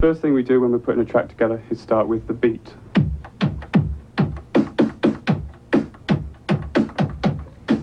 First 0.00 0.22
thing 0.22 0.32
we 0.32 0.44
do 0.44 0.60
when 0.60 0.70
we're 0.70 0.78
putting 0.78 1.02
a 1.02 1.04
track 1.04 1.28
together 1.28 1.60
is 1.70 1.80
start 1.80 2.06
with 2.06 2.28
the 2.28 2.32
beat. 2.32 2.72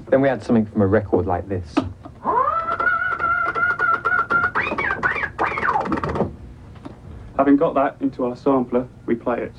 Then 0.09 0.21
we 0.21 0.29
add 0.29 0.41
something 0.41 0.65
from 0.65 0.81
a 0.81 0.87
record 0.87 1.25
like 1.25 1.49
this. 1.49 1.75
Having 7.35 7.57
got 7.57 7.73
that 7.73 7.97
into 7.99 8.23
our 8.23 8.37
sampler, 8.37 8.87
we 9.05 9.15
play 9.15 9.41
it. 9.41 9.53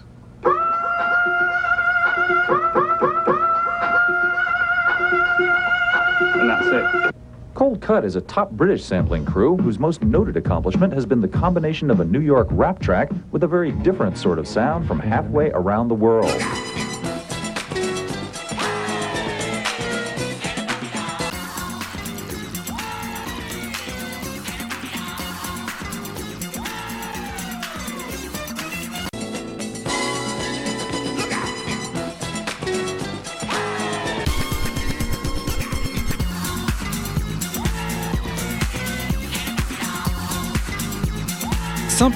Cold 7.56 7.80
Cut 7.80 8.04
is 8.04 8.16
a 8.16 8.20
top 8.20 8.50
British 8.50 8.84
sampling 8.84 9.24
crew 9.24 9.56
whose 9.56 9.78
most 9.78 10.02
noted 10.02 10.36
accomplishment 10.36 10.92
has 10.92 11.06
been 11.06 11.22
the 11.22 11.26
combination 11.26 11.90
of 11.90 12.00
a 12.00 12.04
New 12.04 12.20
York 12.20 12.48
rap 12.50 12.78
track 12.78 13.10
with 13.30 13.44
a 13.44 13.46
very 13.46 13.72
different 13.72 14.18
sort 14.18 14.38
of 14.38 14.46
sound 14.46 14.86
from 14.86 15.00
halfway 15.00 15.50
around 15.52 15.88
the 15.88 15.94
world. 15.94 16.30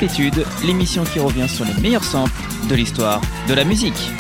Samplitude, 0.00 0.46
l'émission 0.64 1.04
qui 1.04 1.20
revient 1.20 1.46
sur 1.46 1.66
les 1.66 1.74
meilleurs 1.74 2.04
samples 2.04 2.32
de 2.70 2.74
l'histoire 2.74 3.20
de 3.46 3.52
la 3.52 3.64
musique. 3.64 4.10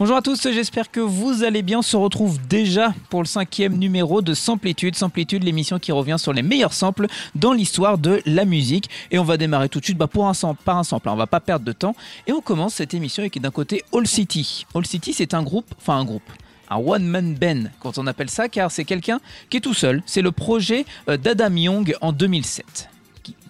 Bonjour 0.00 0.16
à 0.16 0.22
tous, 0.22 0.42
j'espère 0.50 0.90
que 0.90 0.98
vous 0.98 1.44
allez 1.44 1.62
bien. 1.62 1.78
On 1.78 1.82
se 1.82 1.96
retrouve 1.96 2.44
déjà 2.48 2.92
pour 3.08 3.22
le 3.22 3.26
cinquième 3.26 3.78
numéro 3.78 4.20
de 4.20 4.34
Samplitude. 4.34 4.96
Samplitude, 4.96 5.44
l'émission 5.44 5.78
qui 5.78 5.92
revient 5.92 6.16
sur 6.18 6.32
les 6.32 6.42
meilleurs 6.42 6.72
samples 6.72 7.06
dans 7.36 7.52
l'histoire 7.52 7.98
de 7.98 8.20
la 8.26 8.44
musique. 8.44 8.90
Et 9.12 9.20
on 9.20 9.24
va 9.24 9.36
démarrer 9.36 9.68
tout 9.68 9.78
de 9.78 9.84
suite 9.84 9.98
bah, 9.98 10.08
pour 10.08 10.26
un 10.26 10.34
sample, 10.34 10.60
par 10.64 10.76
un 10.76 10.82
sample. 10.82 11.08
On 11.08 11.14
va 11.14 11.28
pas 11.28 11.38
perdre 11.38 11.64
de 11.64 11.72
temps. 11.72 11.94
Et 12.26 12.32
on 12.32 12.40
commence 12.40 12.74
cette 12.74 12.94
émission 12.94 13.22
avec 13.22 13.40
d'un 13.40 13.52
côté 13.52 13.84
All 13.92 14.08
City. 14.08 14.66
All 14.74 14.84
City, 14.84 15.12
c'est 15.12 15.34
un 15.34 15.44
groupe, 15.44 15.72
enfin 15.78 15.98
un 15.98 16.04
groupe 16.04 16.28
un 16.70 16.76
one-man 16.76 17.34
band, 17.34 17.70
quand 17.80 17.98
on 17.98 18.06
appelle 18.06 18.30
ça, 18.30 18.48
car 18.48 18.70
c'est 18.70 18.84
quelqu'un 18.84 19.20
qui 19.50 19.58
est 19.58 19.60
tout 19.60 19.74
seul. 19.74 20.02
C'est 20.06 20.22
le 20.22 20.32
projet 20.32 20.84
euh, 21.08 21.16
d'Adam 21.16 21.54
Young 21.54 21.94
en 22.00 22.12
2007 22.12 22.90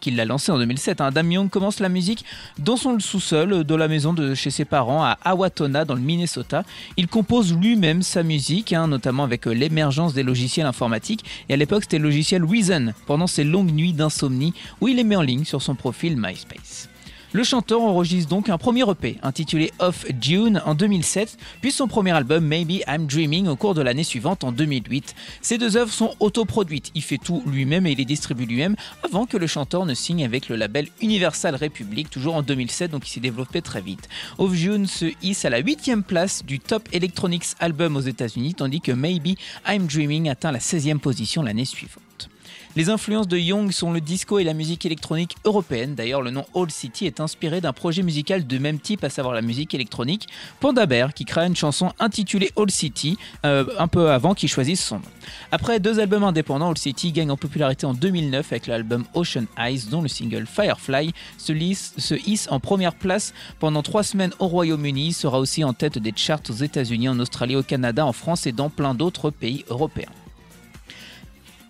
qu'il 0.01 0.17
l'a 0.17 0.25
lancé 0.25 0.53
en 0.53 0.59
2007. 0.59 1.01
Hein. 1.01 1.07
Adam 1.07 1.29
Young 1.29 1.51
commence 1.51 1.81
la 1.81 1.89
musique 1.89 2.25
dans 2.59 2.77
son 2.77 2.99
sous-sol 3.01 3.53
euh, 3.53 3.65
de 3.65 3.75
la 3.75 3.89
maison 3.89 4.13
de 4.13 4.35
chez 4.35 4.51
ses 4.51 4.65
parents 4.65 5.03
à 5.03 5.19
Awatona 5.25 5.85
dans 5.85 5.95
le 5.95 6.01
Minnesota. 6.01 6.63
Il 6.97 7.09
compose 7.09 7.57
lui-même 7.57 8.03
sa 8.03 8.23
musique, 8.23 8.73
hein, 8.73 8.87
notamment 8.87 9.25
avec 9.25 9.47
euh, 9.47 9.53
l'émergence 9.53 10.15
des 10.15 10.23
logiciels 10.23 10.67
informatiques. 10.67 11.25
Et 11.49 11.55
à 11.55 11.57
l'époque, 11.57 11.83
c'était 11.83 11.99
le 11.99 12.05
logiciel 12.05 12.45
Reason 12.45 12.93
pendant 13.07 13.27
ses 13.27 13.45
longues 13.45 13.73
nuits 13.73 13.93
d'insomnie 13.93 14.55
où 14.81 14.89
il 14.89 14.97
les 14.97 15.05
met 15.05 15.17
en 15.17 15.23
ligne 15.23 15.45
sur 15.45 15.63
son 15.63 15.75
profil 15.75 16.17
MySpace. 16.17 16.89
Le 17.33 17.43
chanteur 17.43 17.83
enregistre 17.83 18.31
donc 18.31 18.49
un 18.49 18.57
premier 18.57 18.89
EP 18.89 19.19
intitulé 19.23 19.73
Off 19.81 20.07
June 20.21 20.63
en 20.65 20.75
2007, 20.75 21.37
puis 21.61 21.73
son 21.73 21.89
premier 21.89 22.13
album 22.13 22.45
Maybe 22.47 22.83
I'm 22.87 23.07
Dreaming 23.07 23.49
au 23.49 23.57
cours 23.57 23.75
de 23.75 23.83
l'année 23.83 24.05
suivante 24.05 24.45
en 24.45 24.53
2008. 24.53 25.15
Ces 25.43 25.59
deux 25.59 25.77
œuvres 25.77 25.93
sont 25.93 26.15
autoproduites, 26.21 26.93
il 26.95 27.03
fait 27.03 27.19
tout 27.19 27.43
lui-même 27.47 27.87
et 27.87 27.97
les 27.97 28.05
distribue 28.05 28.47
lui-même 28.47 28.77
avant 29.03 29.27
que 29.27 29.37
le 29.37 29.49
chanteur 29.49 29.87
ne 29.87 29.95
signe 29.95 30.25
avec 30.25 30.49
le 30.49 30.57
label 30.57 30.89
Universal 31.03 31.57
Republic, 31.57 32.11
toujours 32.11 32.37
en 32.37 32.43
2007, 32.43 32.93
donc 32.93 33.07
il 33.09 33.11
s'est 33.11 33.21
développé 33.21 33.61
très 33.61 33.81
vite. 33.81 34.09
Off 34.39 34.55
June 34.55 34.87
se 34.87 35.13
hisse 35.21 35.45
à 35.45 35.51
la 35.51 35.59
huitième 35.59 36.05
place 36.05 36.45
du 36.45 36.61
Top 36.61 36.89
Electronics 36.93 37.57
Album 37.59 37.97
aux 37.97 38.01
États-Unis, 38.01 38.55
tandis 38.55 38.81
que 38.81 38.93
Maybe 38.93 39.37
I'm 39.67 39.87
Dreaming 39.87 40.29
atteint 40.29 40.53
la 40.53 40.61
16e 40.61 40.99
position 40.99 41.43
l'année 41.43 41.65
suivante. 41.65 42.31
Les 42.77 42.91
influences 42.91 43.27
de 43.27 43.39
Young 43.39 43.73
sont 43.73 43.91
le 43.91 44.03
disco 44.03 44.39
et 44.39 44.45
la 44.45 44.53
musique 44.53 44.85
électronique 44.85 45.35
européenne. 45.47 45.95
D'ailleurs, 45.95 46.21
le 46.21 46.31
nom 46.31 46.45
Old 46.53 46.71
City 46.71 47.07
est 47.07 47.21
inspiré 47.21 47.63
d'un 47.63 47.73
projet 47.73 48.03
musical 48.03 48.47
de 48.47 48.59
même 48.59 48.81
type, 48.81 49.03
à 49.03 49.09
savoir 49.09 49.35
la 49.35 49.41
musique 49.41 49.73
électronique. 49.73 50.29
Panda 50.61 50.85
Bear, 50.85 51.15
qui 51.15 51.25
créa 51.25 51.47
une 51.47 51.57
chanson 51.57 51.95
intitulée 51.99 52.53
Old 52.55 52.71
City, 52.71 53.17
euh, 53.47 53.65
un 53.79 53.89
peu 53.89 54.11
avant 54.11 54.35
qu'il 54.35 54.51
choisisse 54.51 54.85
son 54.85 54.97
nom. 54.97 55.09
Après 55.53 55.81
deux 55.81 56.01
albums 56.01 56.25
indépendants, 56.25 56.69
Old 56.69 56.77
City 56.77 57.13
gagne 57.13 57.31
en 57.31 57.39
popularité 57.39 57.87
en 57.87 57.95
2009 57.95 58.53
avec 58.53 58.67
l'album 58.67 59.07
Ocean 59.15 59.47
Eyes, 59.57 59.87
dont 59.91 60.03
le 60.03 60.09
single 60.09 60.45
Firefly 60.47 61.15
se, 61.39 61.55
se 61.97 62.15
hisse 62.29 62.47
en 62.51 62.61
première 62.61 62.95
place 62.95 63.33
pendant 63.59 63.83
trois 63.83 64.03
semaines 64.03 64.35
au 64.39 64.49
Royaume-Uni, 64.49 65.15
sera 65.15 65.41
aussi 65.41 65.65
en 65.65 65.73
tête 65.73 65.97
des 65.97 66.13
charts 66.15 66.43
aux 66.51 66.53
États-Unis, 66.53 67.09
en 67.09 67.19
Australie, 67.21 67.57
au 67.57 67.63
Canada, 67.63 68.05
en 68.05 68.13
France 68.13 68.47
et 68.47 68.53
dans 68.53 68.69
plein 68.69 68.93
d'autres 68.93 69.31
pays 69.31 69.65
européens. 69.71 70.13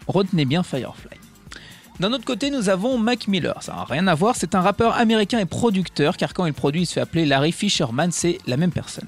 Retenez 0.07 0.45
bien 0.45 0.63
Firefly. 0.63 1.19
D'un 1.99 2.13
autre 2.13 2.25
côté, 2.25 2.51
nous 2.51 2.69
avons 2.69 2.99
Mac 2.99 3.27
Miller. 3.27 3.63
Ça 3.63 3.73
n'a 3.73 3.85
rien 3.85 4.07
à 4.07 4.15
voir, 4.15 4.37
c'est 4.37 4.55
un 4.55 4.61
rappeur 4.61 4.97
américain 4.97 5.39
et 5.39 5.47
producteur, 5.47 6.17
car 6.17 6.35
quand 6.35 6.45
il 6.45 6.53
produit, 6.53 6.83
il 6.83 6.87
se 6.87 6.95
fait 6.95 7.01
appeler 7.01 7.25
Larry 7.25 7.53
Fisherman, 7.53 8.13
c'est 8.13 8.39
la 8.47 8.57
même 8.57 8.73
personne. 8.73 9.07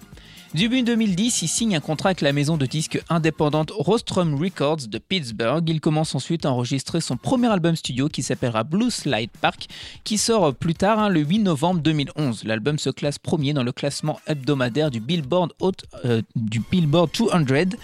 Début 0.55 0.83
2010, 0.83 1.43
il 1.43 1.49
signe 1.49 1.77
un 1.77 1.81
contrat 1.81 2.09
avec 2.09 2.23
la 2.23 2.33
maison 2.33 2.57
de 2.57 2.65
disques 2.65 3.03
indépendante 3.11 3.71
Rostrum 3.71 4.35
Records 4.35 4.89
de 4.89 4.97
Pittsburgh. 4.97 5.63
Il 5.69 5.83
commence 5.83 6.15
ensuite 6.15 6.47
à 6.47 6.51
enregistrer 6.51 7.03
son 7.03 7.19
premier 7.19 7.49
album 7.49 7.77
studio 7.77 8.09
qui 8.09 8.23
s'appellera 8.23 8.65
Blue 8.65 8.91
Slide 8.91 9.29
Park, 9.43 9.67
qui 10.05 10.17
sort 10.17 10.55
plus 10.55 10.75
tard, 10.75 11.01
hein, 11.01 11.11
le 11.11 11.21
8 11.21 11.41
novembre 11.41 11.81
2011. 11.83 12.45
L'album 12.45 12.79
se 12.79 12.89
classe 12.89 13.19
premier 13.19 13.53
dans 13.53 13.63
le 13.63 13.73
classement 13.73 14.21
hebdomadaire 14.27 14.91
du 14.91 15.01
Billboard, 15.01 15.53
euh, 16.07 16.23
du 16.35 16.61
Billboard 16.61 17.11
200, 17.13 17.77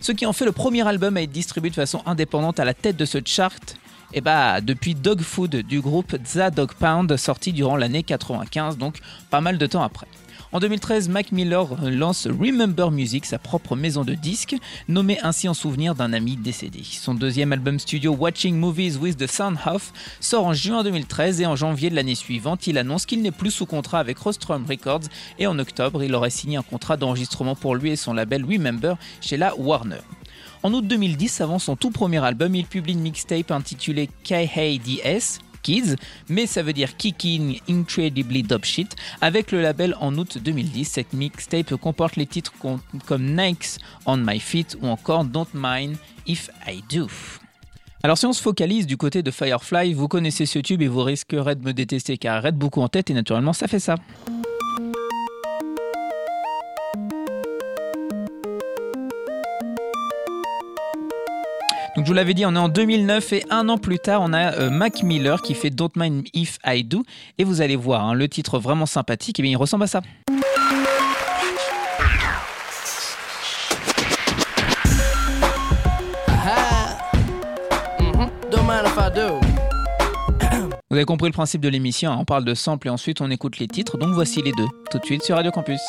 ce 0.00 0.12
qui 0.12 0.24
en 0.24 0.32
fait 0.32 0.44
le 0.44 0.52
premier 0.52 0.86
album 0.86 1.16
à 1.16 1.22
être 1.22 1.32
distribué 1.32 1.70
de 1.70 1.74
façon 1.74 2.02
indépendante 2.06 2.60
à 2.60 2.64
la 2.64 2.72
tête 2.72 2.96
de 2.96 3.04
ce 3.04 3.18
chart 3.24 3.76
bah 4.20 4.60
depuis 4.60 4.94
Dog 4.94 5.22
Food 5.22 5.56
du 5.56 5.80
groupe 5.80 6.16
The 6.22 6.54
Dog 6.54 6.74
Pound 6.74 7.16
sorti 7.16 7.52
durant 7.52 7.76
l'année 7.76 8.02
95 8.02 8.76
donc 8.76 8.98
pas 9.30 9.40
mal 9.40 9.56
de 9.58 9.66
temps 9.66 9.82
après. 9.82 10.06
En 10.54 10.60
2013, 10.60 11.08
Mac 11.08 11.32
Miller 11.32 11.66
lance 11.82 12.26
Remember 12.26 12.90
Music, 12.90 13.24
sa 13.24 13.38
propre 13.38 13.74
maison 13.74 14.04
de 14.04 14.12
disques, 14.12 14.54
nommée 14.86 15.18
ainsi 15.22 15.48
en 15.48 15.54
souvenir 15.54 15.94
d'un 15.94 16.12
ami 16.12 16.36
décédé. 16.36 16.82
Son 16.84 17.14
deuxième 17.14 17.54
album 17.54 17.78
studio 17.78 18.12
Watching 18.12 18.58
Movies 18.58 18.98
with 18.98 19.16
the 19.16 19.26
Sound 19.26 19.56
Off 19.64 19.94
sort 20.20 20.44
en 20.44 20.52
juin 20.52 20.84
2013 20.84 21.40
et 21.40 21.46
en 21.46 21.56
janvier 21.56 21.88
de 21.88 21.94
l'année 21.94 22.14
suivante, 22.14 22.66
il 22.66 22.76
annonce 22.76 23.06
qu'il 23.06 23.22
n'est 23.22 23.30
plus 23.30 23.50
sous 23.50 23.64
contrat 23.64 23.98
avec 23.98 24.18
Rostrum 24.18 24.66
Records 24.68 25.08
et 25.38 25.46
en 25.46 25.58
octobre, 25.58 26.04
il 26.04 26.14
aurait 26.14 26.28
signé 26.28 26.58
un 26.58 26.62
contrat 26.62 26.98
d'enregistrement 26.98 27.56
pour 27.56 27.74
lui 27.74 27.92
et 27.92 27.96
son 27.96 28.12
label 28.12 28.44
Remember 28.44 28.96
chez 29.22 29.38
la 29.38 29.56
Warner. 29.56 30.02
En 30.62 30.74
août 30.74 30.86
2010, 30.86 31.40
avant 31.40 31.58
son 31.58 31.76
tout 31.76 31.90
premier 31.90 32.22
album, 32.22 32.54
il 32.54 32.66
publie 32.66 32.92
une 32.92 33.00
mixtape 33.00 33.52
intitulée 33.52 34.10
KHDS, 34.22 35.40
Mais 36.28 36.46
ça 36.46 36.62
veut 36.62 36.72
dire 36.72 36.96
Kicking 36.96 37.60
Incredibly 37.68 38.42
Dope 38.42 38.64
Shit. 38.64 38.96
Avec 39.20 39.52
le 39.52 39.62
label 39.62 39.96
en 40.00 40.16
août 40.16 40.38
2010, 40.42 40.84
cette 40.84 41.12
mixtape 41.12 41.74
comporte 41.76 42.16
les 42.16 42.26
titres 42.26 42.52
comme 42.58 43.36
Nikes 43.36 43.78
on 44.06 44.16
My 44.16 44.40
Feet 44.40 44.76
ou 44.80 44.88
encore 44.88 45.24
Don't 45.24 45.46
Mind 45.54 45.96
If 46.26 46.50
I 46.66 46.82
Do. 46.92 47.08
Alors 48.04 48.18
si 48.18 48.26
on 48.26 48.32
se 48.32 48.42
focalise 48.42 48.86
du 48.86 48.96
côté 48.96 49.22
de 49.22 49.30
Firefly, 49.30 49.94
vous 49.94 50.08
connaissez 50.08 50.44
ce 50.44 50.58
tube 50.58 50.82
et 50.82 50.88
vous 50.88 51.04
risquerez 51.04 51.54
de 51.54 51.64
me 51.64 51.72
détester 51.72 52.18
car 52.18 52.36
arrête 52.36 52.56
beaucoup 52.56 52.80
en 52.80 52.88
tête 52.88 53.10
et 53.10 53.14
naturellement 53.14 53.52
ça 53.52 53.68
fait 53.68 53.78
ça. 53.78 53.94
Je 62.02 62.08
vous 62.08 62.14
l'avais 62.14 62.34
dit, 62.34 62.44
on 62.44 62.56
est 62.56 62.58
en 62.58 62.68
2009 62.68 63.32
et 63.32 63.44
un 63.48 63.68
an 63.68 63.78
plus 63.78 64.00
tard, 64.00 64.22
on 64.22 64.32
a 64.32 64.54
euh, 64.54 64.70
Mac 64.70 65.04
Miller 65.04 65.40
qui 65.40 65.54
fait 65.54 65.70
Don't 65.70 65.92
Mind 65.94 66.26
If 66.34 66.58
I 66.66 66.82
Do. 66.82 67.04
Et 67.38 67.44
vous 67.44 67.60
allez 67.60 67.76
voir, 67.76 68.04
hein, 68.04 68.14
le 68.14 68.28
titre 68.28 68.58
vraiment 68.58 68.86
sympathique, 68.86 69.38
et 69.38 69.42
bien 69.42 69.52
il 69.52 69.56
ressemble 69.56 69.84
à 69.84 69.86
ça. 69.86 70.00
Vous 80.90 80.96
avez 80.96 81.04
compris 81.04 81.28
le 81.28 81.32
principe 81.32 81.60
de 81.60 81.68
l'émission, 81.68 82.10
hein, 82.10 82.16
on 82.18 82.24
parle 82.24 82.44
de 82.44 82.54
sample 82.54 82.88
et 82.88 82.90
ensuite 82.90 83.20
on 83.20 83.30
écoute 83.30 83.60
les 83.60 83.68
titres, 83.68 83.96
donc 83.96 84.10
voici 84.10 84.42
les 84.42 84.52
deux, 84.52 84.66
tout 84.90 84.98
de 84.98 85.04
suite 85.04 85.22
sur 85.22 85.36
Radio 85.36 85.52
Campus. 85.52 85.80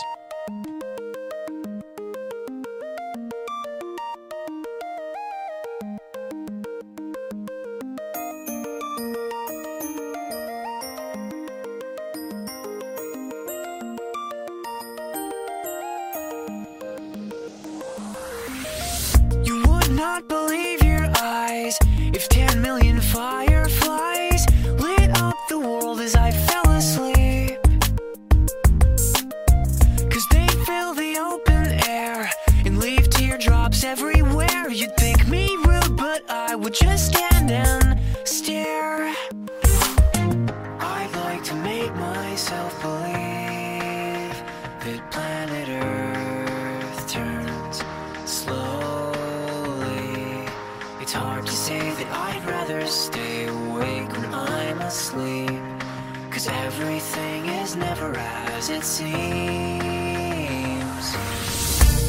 Everything 56.84 57.46
is 57.46 57.78
never 57.78 58.14
as 58.18 58.70
it 58.70 58.84
seems. 58.84 59.16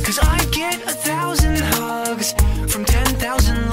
Cause 0.04 0.18
I 0.20 0.44
get 0.50 0.82
a 0.82 0.94
thousand 1.08 1.60
hugs 1.76 2.32
from 2.72 2.84
ten 2.84 3.06
thousand 3.24 3.63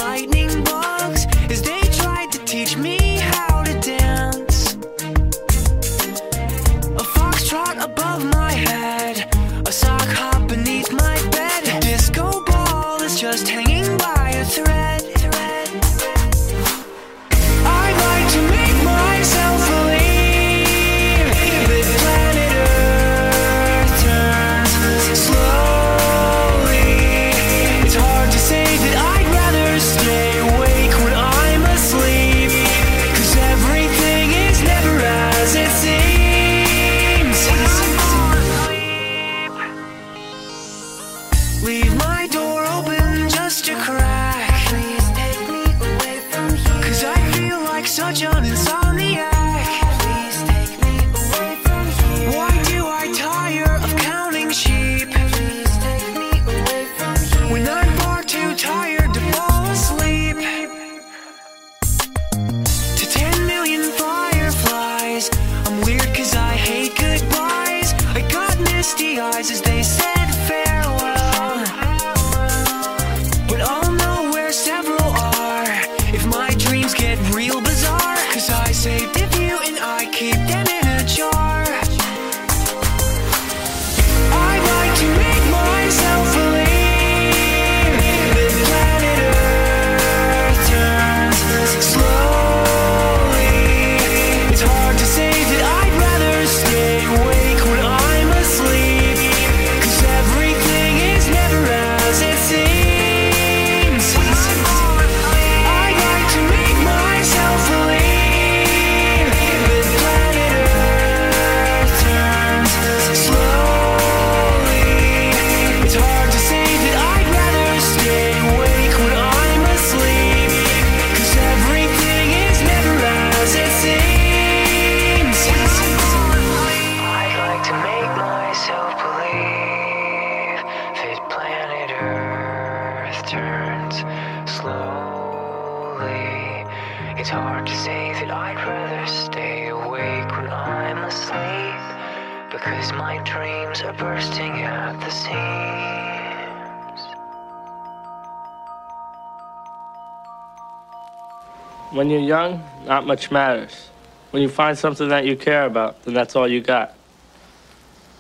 When 152.01 152.09
you're 152.09 152.19
young, 152.19 152.63
not 152.87 153.05
much 153.05 153.29
matters. 153.29 153.89
When 154.31 154.41
you 154.41 154.49
find 154.49 154.75
something 154.75 155.09
that 155.09 155.23
you 155.23 155.35
care 155.35 155.67
about, 155.67 156.01
then 156.01 156.15
that's 156.15 156.35
all 156.35 156.47
you 156.47 156.59
got. 156.59 156.95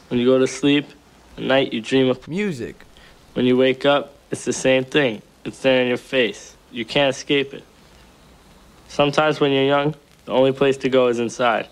When 0.09 0.19
you 0.19 0.25
go 0.27 0.37
to 0.37 0.45
sleep, 0.45 0.85
at 1.35 1.41
night 1.41 1.73
you 1.73 1.81
dream 1.81 2.07
of 2.07 2.27
Music. 2.27 2.85
When 3.33 3.47
you 3.47 3.57
wake 3.57 3.83
up, 3.83 4.13
it's 4.29 4.45
the 4.45 4.53
same 4.53 4.83
thing. 4.83 5.23
It's 5.45 5.63
there 5.63 5.81
in 5.81 5.87
your 5.87 5.97
face. 5.97 6.55
You 6.71 6.85
can't 6.85 7.09
escape 7.09 7.55
it. 7.55 7.63
Sometimes 8.87 9.39
when 9.39 9.51
you're 9.51 9.63
young, 9.63 9.95
the 10.25 10.31
only 10.31 10.51
place 10.51 10.77
to 10.77 10.89
go 10.89 11.07
is 11.07 11.17
inside. 11.17 11.67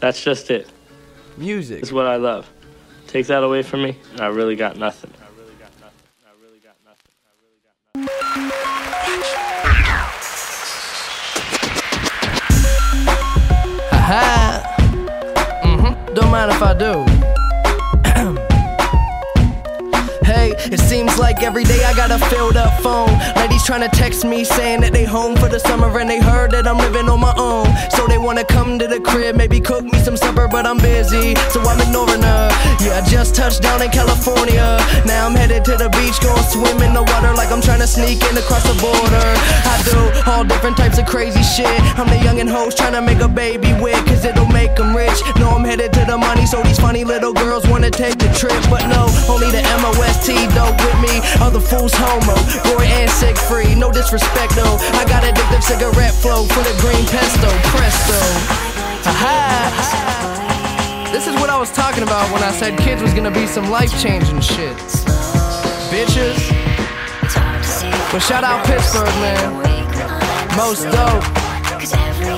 That's 0.00 0.20
just 0.20 0.50
it. 0.50 0.68
Music. 1.36 1.84
is 1.84 1.92
what 1.92 2.06
I 2.06 2.16
love. 2.16 2.50
Take 3.06 3.28
that 3.28 3.44
away 3.44 3.62
from 3.62 3.84
me, 3.84 3.96
and 4.10 4.22
I 4.22 4.26
really 4.26 4.56
got 4.56 4.76
nothing. 4.76 5.12
Mm-hmm. 14.08 16.14
Don't 16.14 16.30
mind 16.30 16.50
if 16.50 16.62
I 16.62 16.72
do. 16.72 17.17
It 20.66 20.80
seems 20.80 21.18
like 21.18 21.42
every 21.42 21.64
day 21.64 21.84
I 21.84 21.94
got 21.94 22.10
a 22.10 22.18
filled 22.26 22.56
up 22.56 22.80
phone. 22.82 23.10
Ladies 23.36 23.64
trying 23.64 23.88
to 23.88 23.88
text 23.88 24.24
me 24.24 24.44
saying 24.44 24.80
that 24.82 24.92
they 24.92 25.04
home 25.04 25.36
for 25.36 25.48
the 25.48 25.58
summer 25.58 25.88
and 25.98 26.08
they 26.10 26.20
heard 26.20 26.50
that 26.52 26.66
I'm 26.66 26.78
living 26.78 27.08
on 27.08 27.20
my 27.20 27.34
own. 27.36 27.66
So 27.90 28.06
they 28.06 28.18
wanna 28.18 28.44
come 28.44 28.78
to 28.78 28.86
the 28.86 29.00
crib, 29.00 29.36
maybe 29.36 29.60
cook 29.60 29.84
me 29.84 29.98
some 30.00 30.16
supper, 30.16 30.48
but 30.48 30.66
I'm 30.66 30.78
busy, 30.78 31.34
so 31.50 31.60
I'm 31.62 31.80
ignoring 31.80 32.22
her. 32.22 32.48
Yeah, 32.80 33.00
I 33.00 33.08
just 33.08 33.34
touched 33.34 33.62
down 33.62 33.82
in 33.82 33.90
California. 33.90 34.78
Now 35.06 35.26
I'm 35.26 35.34
headed 35.34 35.64
to 35.66 35.76
the 35.76 35.88
beach, 35.90 36.20
going 36.20 36.42
swim 36.50 36.82
in 36.82 36.92
the 36.94 37.02
water 37.02 37.34
like 37.34 37.50
I'm 37.52 37.60
trying 37.60 37.80
to 37.80 37.86
sneak 37.86 38.22
in 38.24 38.36
across 38.36 38.64
the 38.64 38.76
border. 38.80 39.28
I 39.64 39.76
do 39.86 40.30
all 40.30 40.44
different 40.44 40.76
types 40.76 40.98
of 40.98 41.06
crazy 41.06 41.42
shit. 41.42 41.78
I'm 41.98 42.08
the 42.08 42.18
young 42.18 42.40
and 42.40 42.48
host 42.48 42.78
trying 42.78 42.94
to 42.94 43.02
make 43.02 43.20
a 43.20 43.28
baby 43.28 43.72
with, 43.80 43.98
cause 44.06 44.24
it'll 44.24 44.46
make 44.46 44.76
them 44.76 44.96
rich. 44.96 45.20
No, 45.38 45.50
I'm 45.50 45.64
headed 45.64 45.92
to 45.94 46.04
the 46.04 46.18
money, 46.18 46.46
so 46.46 46.62
these 46.62 46.78
funny 46.78 47.04
little 47.04 47.32
girls 47.32 47.66
wanna 47.68 47.90
take 47.90 48.18
the 48.18 48.28
trip. 48.34 48.58
But 48.70 48.86
no, 48.88 49.06
only 49.28 49.50
the 49.50 49.62
MOST 49.82 50.47
dope 50.54 50.78
with 50.80 50.98
me. 51.00 51.20
Other 51.40 51.60
fools 51.60 51.92
homo, 51.94 52.34
Roy 52.70 52.84
and 52.86 53.10
sick 53.10 53.36
free. 53.36 53.74
No 53.74 53.90
disrespect 53.92 54.54
though. 54.54 54.76
I 54.98 55.04
got 55.04 55.22
addictive 55.24 55.62
cigarette 55.62 56.14
flow 56.14 56.44
full 56.44 56.66
of 56.66 56.78
green 56.80 57.04
pesto, 57.06 57.48
presto. 57.72 58.18
Aha! 59.08 61.08
This 61.12 61.26
is 61.26 61.34
what 61.36 61.50
I 61.50 61.58
was 61.58 61.70
talking 61.72 62.02
about 62.02 62.30
when 62.32 62.42
I 62.42 62.50
said 62.52 62.78
kids 62.78 63.02
was 63.02 63.12
gonna 63.14 63.30
be 63.30 63.46
some 63.46 63.70
life 63.70 63.90
changing 64.00 64.40
shit. 64.40 64.76
Bitches. 65.90 66.38
But 68.12 68.20
shout 68.20 68.44
out 68.44 68.64
Pittsburgh, 68.66 69.06
man. 69.20 69.52
Most 70.56 70.84
dope. 70.84 71.24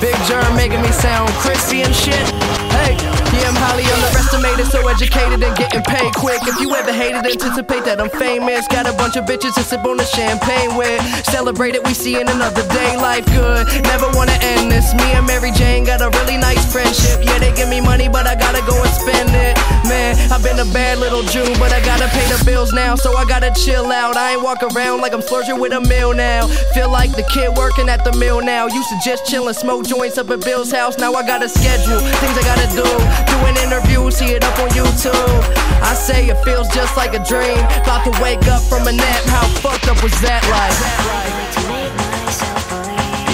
Big 0.01 0.15
Germ 0.25 0.55
making 0.55 0.81
me 0.81 0.91
sound 0.91 1.29
crispy 1.41 1.81
and 1.83 1.93
shit. 1.93 2.27
Hey, 2.71 2.95
yeah, 3.33 3.49
I'm 3.49 3.55
highly 3.55 3.85
underestimated, 3.85 4.67
so 4.67 4.87
educated 4.87 5.43
and 5.43 5.55
getting 5.55 5.83
paid 5.83 6.13
quick. 6.15 6.41
If 6.43 6.59
you 6.59 6.75
ever 6.75 6.91
hated, 6.91 7.25
anticipate 7.25 7.85
that 7.85 7.99
I'm 7.99 8.09
famous. 8.09 8.67
Got 8.67 8.87
a 8.87 8.93
bunch 8.93 9.15
of 9.15 9.25
bitches 9.25 9.55
to 9.55 9.63
sip 9.63 9.85
on 9.85 9.97
the 9.97 10.05
champagne 10.05 10.75
with. 10.75 11.01
Celebrate 11.25 11.75
it, 11.75 11.83
we 11.85 11.93
see 11.93 12.19
in 12.19 12.27
another 12.27 12.67
day. 12.69 12.97
Life 12.97 13.25
good, 13.27 13.67
never 13.83 14.07
wanna 14.13 14.37
end 14.41 14.71
this. 14.71 14.93
Me 14.93 15.11
and 15.13 15.25
Mary 15.25 15.51
Jane 15.51 15.83
got 15.83 16.01
a 16.01 16.09
really 16.19 16.37
nice 16.37 16.63
friendship. 16.71 17.23
Yeah, 17.23 17.39
they 17.39 17.53
give 17.55 17.69
me 17.69 17.81
money, 17.81 18.07
but 18.09 18.27
I 18.27 18.35
gotta 18.35 18.61
go 18.67 18.75
and 18.75 18.93
spend 18.93 19.29
it. 19.31 19.57
Man, 19.87 20.15
I've 20.31 20.43
been 20.43 20.59
a 20.59 20.69
bad 20.71 20.99
little 20.99 21.23
June, 21.23 21.53
but 21.59 21.73
I 21.73 21.83
gotta 21.83 22.07
pay 22.09 22.25
the 22.31 22.41
bills 22.45 22.71
now, 22.73 22.95
so 22.95 23.15
I 23.17 23.25
gotta 23.25 23.51
chill 23.55 23.91
out. 23.91 24.15
I 24.15 24.33
ain't 24.33 24.43
walk 24.43 24.63
around 24.63 25.01
like 25.01 25.13
I'm 25.13 25.21
splurging 25.21 25.59
with 25.59 25.73
a 25.73 25.81
meal 25.81 26.13
now. 26.13 26.47
Feel 26.73 26.89
like 26.89 27.11
the 27.15 27.23
kid 27.23 27.55
working 27.57 27.89
at 27.89 28.03
the 28.03 28.13
mill 28.17 28.41
now. 28.41 28.67
Used 28.67 28.89
to 28.89 28.99
just 29.03 29.25
chill 29.25 29.47
and 29.47 29.55
smoke 29.55 29.85
joints 29.85 30.17
up 30.17 30.29
at 30.29 30.41
Bill's 30.41 30.71
house. 30.71 30.97
Now 30.97 31.13
I 31.13 31.25
got 31.25 31.43
a 31.43 31.49
schedule, 31.49 31.99
things 32.21 32.37
I 32.37 32.43
gotta 32.43 32.69
do. 32.75 33.20
Doing 33.27 33.57
interviews, 33.57 34.17
see 34.17 34.33
it 34.33 34.43
up 34.43 34.57
on 34.59 34.69
YouTube. 34.69 35.41
I 35.81 35.93
say 35.93 36.29
it 36.29 36.37
feels 36.43 36.67
just 36.69 36.95
like 36.97 37.13
a 37.13 37.23
dream. 37.23 37.59
About 37.81 38.03
to 38.05 38.11
wake 38.21 38.47
up 38.47 38.61
from 38.63 38.87
a 38.87 38.91
nap. 38.91 39.23
How 39.25 39.47
fucked 39.59 39.87
up 39.87 40.01
was 40.03 40.13
that 40.21 40.43
like? 40.49 40.77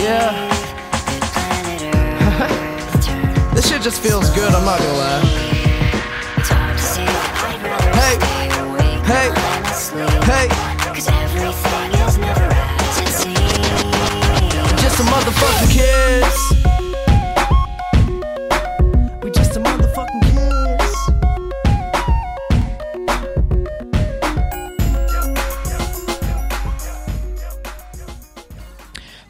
Yeah. 0.03 0.33
this 3.53 3.69
shit 3.69 3.81
just 3.81 4.01
feels 4.01 4.29
good, 4.31 4.53
I'm 4.53 4.65
not 4.65 4.79
gonna 4.79 4.93
lie. 4.93 5.47
Hey, 7.97 8.17
hey, 9.03 9.31
hey. 10.25 10.47
Just 14.81 14.97
some 14.97 15.07
motherfucking 15.07 15.71
kids. 15.71 16.66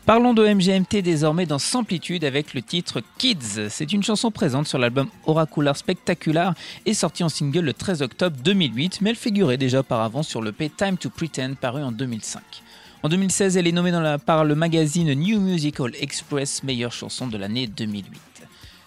Parlons 0.07 0.33
de 0.33 0.47
MGMT 0.47 1.01
désormais 1.01 1.45
dans 1.45 1.59
Samplitude 1.59 2.23
avec 2.23 2.53
le 2.53 2.61
titre 2.61 3.01
Kids. 3.17 3.67
C'est 3.69 3.91
une 3.91 4.03
chanson 4.03 4.31
présente 4.31 4.65
sur 4.65 4.77
l'album 4.77 5.09
Oracular 5.25 5.75
Spectacular 5.75 6.53
et 6.85 6.93
sortie 6.93 7.25
en 7.25 7.29
single 7.29 7.65
le 7.65 7.73
13 7.73 8.03
octobre 8.03 8.37
2008, 8.41 9.01
mais 9.01 9.09
elle 9.09 9.17
figurait 9.17 9.57
déjà 9.57 9.81
auparavant 9.81 10.23
sur 10.23 10.41
le 10.41 10.53
P 10.53 10.69
Time 10.69 10.95
to 10.95 11.09
Pretend 11.09 11.55
paru 11.59 11.83
en 11.83 11.91
2005. 11.91 12.41
En 13.03 13.09
2016, 13.09 13.57
elle 13.57 13.67
est 13.67 13.73
nommée 13.73 13.91
par 14.25 14.45
le 14.45 14.55
magazine 14.55 15.13
New 15.13 15.41
Musical 15.41 15.91
Express 15.99 16.63
meilleure 16.63 16.93
chanson 16.93 17.27
de 17.27 17.37
l'année 17.37 17.67
2008. 17.67 18.36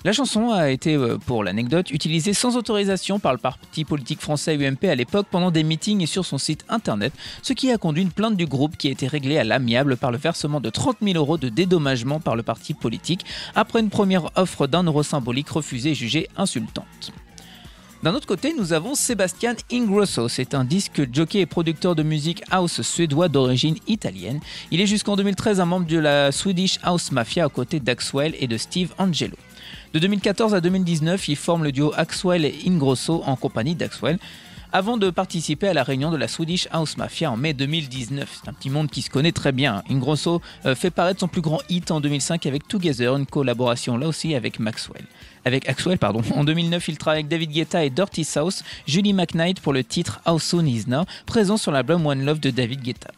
La 0.02 0.14
chanson 0.14 0.50
a 0.50 0.70
été, 0.70 0.94
euh, 0.94 1.18
pour 1.18 1.44
l'anecdote, 1.44 1.90
utilisée 1.90 2.32
sans 2.32 2.56
autorisation 2.56 3.18
par 3.18 3.32
le 3.32 3.38
parti 3.38 3.84
politique 3.84 4.22
français 4.22 4.56
UMP 4.56 4.88
à 4.88 4.94
l'époque 4.94 5.26
pendant 5.30 5.50
des 5.50 5.62
meetings 5.62 6.00
et 6.00 6.06
sur 6.06 6.24
son 6.24 6.38
site 6.38 6.64
internet, 6.70 7.12
ce 7.42 7.52
qui 7.52 7.70
a 7.70 7.76
conduit 7.76 8.02
une 8.02 8.10
plainte 8.10 8.34
du 8.34 8.46
groupe 8.46 8.78
qui 8.78 8.88
a 8.88 8.92
été 8.92 9.06
réglée 9.06 9.36
à 9.36 9.44
l'amiable 9.44 9.98
par 9.98 10.10
le 10.10 10.16
versement 10.16 10.58
de 10.58 10.70
30 10.70 10.96
000 11.02 11.18
euros 11.18 11.36
de 11.36 11.50
dédommagement 11.50 12.18
par 12.18 12.34
le 12.34 12.42
parti 12.42 12.72
politique 12.72 13.26
après 13.54 13.80
une 13.80 13.90
première 13.90 14.30
offre 14.36 14.66
d'un 14.66 14.84
euro 14.84 15.02
symbolique 15.02 15.50
refusée 15.50 15.90
et 15.90 15.94
jugée 15.94 16.30
insultante. 16.38 17.12
D'un 18.02 18.14
autre 18.14 18.26
côté, 18.26 18.54
nous 18.56 18.72
avons 18.72 18.94
Sébastien 18.94 19.54
Ingrosso. 19.70 20.28
C'est 20.30 20.54
un 20.54 20.64
disque 20.64 21.02
jockey 21.12 21.40
et 21.40 21.46
producteur 21.46 21.94
de 21.94 22.02
musique 22.02 22.42
house 22.50 22.80
suédois 22.80 23.28
d'origine 23.28 23.76
italienne. 23.86 24.40
Il 24.70 24.80
est 24.80 24.86
jusqu'en 24.86 25.16
2013 25.16 25.60
un 25.60 25.66
membre 25.66 25.86
de 25.86 25.98
la 25.98 26.32
Swedish 26.32 26.78
House 26.82 27.12
Mafia 27.12 27.46
aux 27.46 27.50
côtés 27.50 27.80
d'Axwell 27.80 28.34
et 28.40 28.46
de 28.46 28.56
Steve 28.56 28.94
Angelo. 28.96 29.36
De 29.92 29.98
2014 29.98 30.54
à 30.54 30.60
2019, 30.60 31.26
il 31.26 31.34
forme 31.34 31.64
le 31.64 31.72
duo 31.72 31.92
Axwell 31.96 32.44
et 32.44 32.54
Ingrosso 32.64 33.24
en 33.26 33.34
compagnie 33.34 33.74
d'Axwell 33.74 34.20
avant 34.72 34.96
de 34.96 35.10
participer 35.10 35.66
à 35.66 35.74
la 35.74 35.82
réunion 35.82 36.12
de 36.12 36.16
la 36.16 36.28
Swedish 36.28 36.68
House 36.70 36.96
Mafia 36.96 37.28
en 37.28 37.36
mai 37.36 37.54
2019. 37.54 38.40
C'est 38.40 38.48
un 38.48 38.52
petit 38.52 38.70
monde 38.70 38.88
qui 38.88 39.02
se 39.02 39.10
connaît 39.10 39.32
très 39.32 39.50
bien. 39.50 39.82
Ingrosso 39.90 40.40
euh, 40.64 40.76
fait 40.76 40.90
paraître 40.90 41.18
son 41.18 41.26
plus 41.26 41.40
grand 41.40 41.60
hit 41.68 41.90
en 41.90 42.00
2005 42.00 42.46
avec 42.46 42.68
Together, 42.68 43.16
une 43.16 43.26
collaboration 43.26 43.96
là 43.96 44.06
aussi 44.06 44.36
avec 44.36 44.60
Maxwell. 44.60 45.04
Avec 45.44 45.68
Axwell, 45.68 45.98
pardon. 45.98 46.22
En 46.34 46.44
2009, 46.44 46.88
il 46.88 46.98
travaille 46.98 47.20
avec 47.20 47.28
David 47.28 47.50
Guetta 47.50 47.84
et 47.84 47.90
Dirty 47.90 48.24
South, 48.24 48.62
Julie 48.86 49.14
McKnight 49.14 49.60
pour 49.60 49.72
le 49.72 49.82
titre 49.82 50.20
How 50.26 50.38
Soon 50.38 50.66
Is 50.66 50.84
Now, 50.86 51.04
présent 51.24 51.56
sur 51.56 51.72
l'album 51.72 52.06
One 52.06 52.24
Love 52.24 52.40
de 52.40 52.50
David 52.50 52.82
Guetta. 52.82 53.10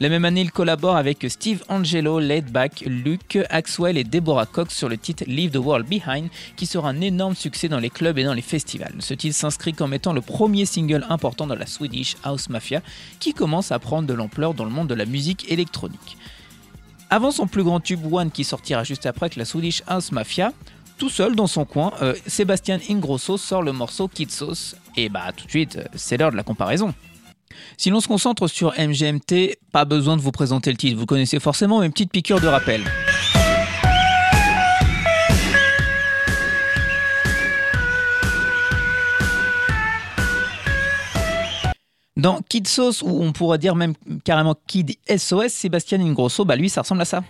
La 0.00 0.08
même 0.08 0.24
année, 0.24 0.40
il 0.40 0.50
collabore 0.50 0.96
avec 0.96 1.24
Steve 1.28 1.62
Angelo, 1.68 2.18
Laidback, 2.18 2.82
Luke, 2.86 3.38
Axwell 3.48 3.96
et 3.96 4.04
Deborah 4.04 4.46
Cox 4.46 4.74
sur 4.74 4.88
le 4.88 4.96
titre 4.96 5.24
Leave 5.28 5.52
the 5.52 5.56
World 5.56 5.86
Behind, 5.86 6.28
qui 6.56 6.66
sera 6.66 6.88
un 6.88 7.00
énorme 7.00 7.36
succès 7.36 7.68
dans 7.68 7.78
les 7.78 7.90
clubs 7.90 8.18
et 8.18 8.24
dans 8.24 8.34
les 8.34 8.42
festivals. 8.42 8.94
Ce 8.98 9.14
titre 9.14 9.36
s'inscrit 9.36 9.72
comme 9.72 9.94
étant 9.94 10.12
le 10.12 10.20
premier 10.20 10.66
single 10.66 11.06
important 11.08 11.46
dans 11.46 11.54
la 11.54 11.66
Swedish 11.66 12.16
House 12.24 12.48
Mafia, 12.48 12.82
qui 13.20 13.34
commence 13.34 13.70
à 13.70 13.78
prendre 13.78 14.08
de 14.08 14.14
l'ampleur 14.14 14.54
dans 14.54 14.64
le 14.64 14.70
monde 14.70 14.88
de 14.88 14.94
la 14.94 15.06
musique 15.06 15.50
électronique. 15.50 16.16
Avant 17.10 17.30
son 17.30 17.46
plus 17.46 17.62
grand 17.62 17.80
tube 17.80 18.12
One 18.12 18.30
qui 18.30 18.44
sortira 18.44 18.84
juste 18.84 19.06
après 19.06 19.26
avec 19.26 19.36
la 19.36 19.46
Swedish 19.46 19.82
House 19.86 20.12
Mafia, 20.12 20.52
tout 20.98 21.08
seul 21.08 21.34
dans 21.34 21.46
son 21.46 21.64
coin, 21.64 21.92
euh, 22.02 22.14
Sébastien 22.26 22.78
Ingrosso 22.90 23.38
sort 23.38 23.62
le 23.62 23.72
morceau 23.72 24.08
Kid 24.08 24.30
Sauce. 24.30 24.76
Et 24.96 25.08
bah 25.08 25.32
tout 25.34 25.46
de 25.46 25.50
suite, 25.50 25.76
euh, 25.76 25.84
c'est 25.94 26.16
l'heure 26.16 26.32
de 26.32 26.36
la 26.36 26.42
comparaison. 26.42 26.92
Si 27.76 27.90
l'on 27.90 28.00
se 28.00 28.08
concentre 28.08 28.48
sur 28.48 28.74
MGMT, 28.76 29.58
pas 29.72 29.84
besoin 29.84 30.16
de 30.16 30.22
vous 30.22 30.32
présenter 30.32 30.70
le 30.70 30.76
titre, 30.76 30.98
vous 30.98 31.06
connaissez 31.06 31.38
forcément, 31.38 31.82
une 31.82 31.92
petite 31.92 32.10
piqûre 32.10 32.40
de 32.40 32.48
rappel. 32.48 32.82
Dans 42.16 42.40
Kid 42.42 42.66
Sauce, 42.66 43.02
ou 43.02 43.22
on 43.22 43.32
pourrait 43.32 43.58
dire 43.58 43.76
même 43.76 43.94
carrément 44.24 44.56
Kid 44.66 44.96
SOS, 45.08 45.52
Sébastien 45.52 46.00
Ingrosso, 46.00 46.44
bah 46.44 46.56
lui 46.56 46.68
ça 46.68 46.82
ressemble 46.82 47.02
à 47.02 47.04
ça. 47.04 47.22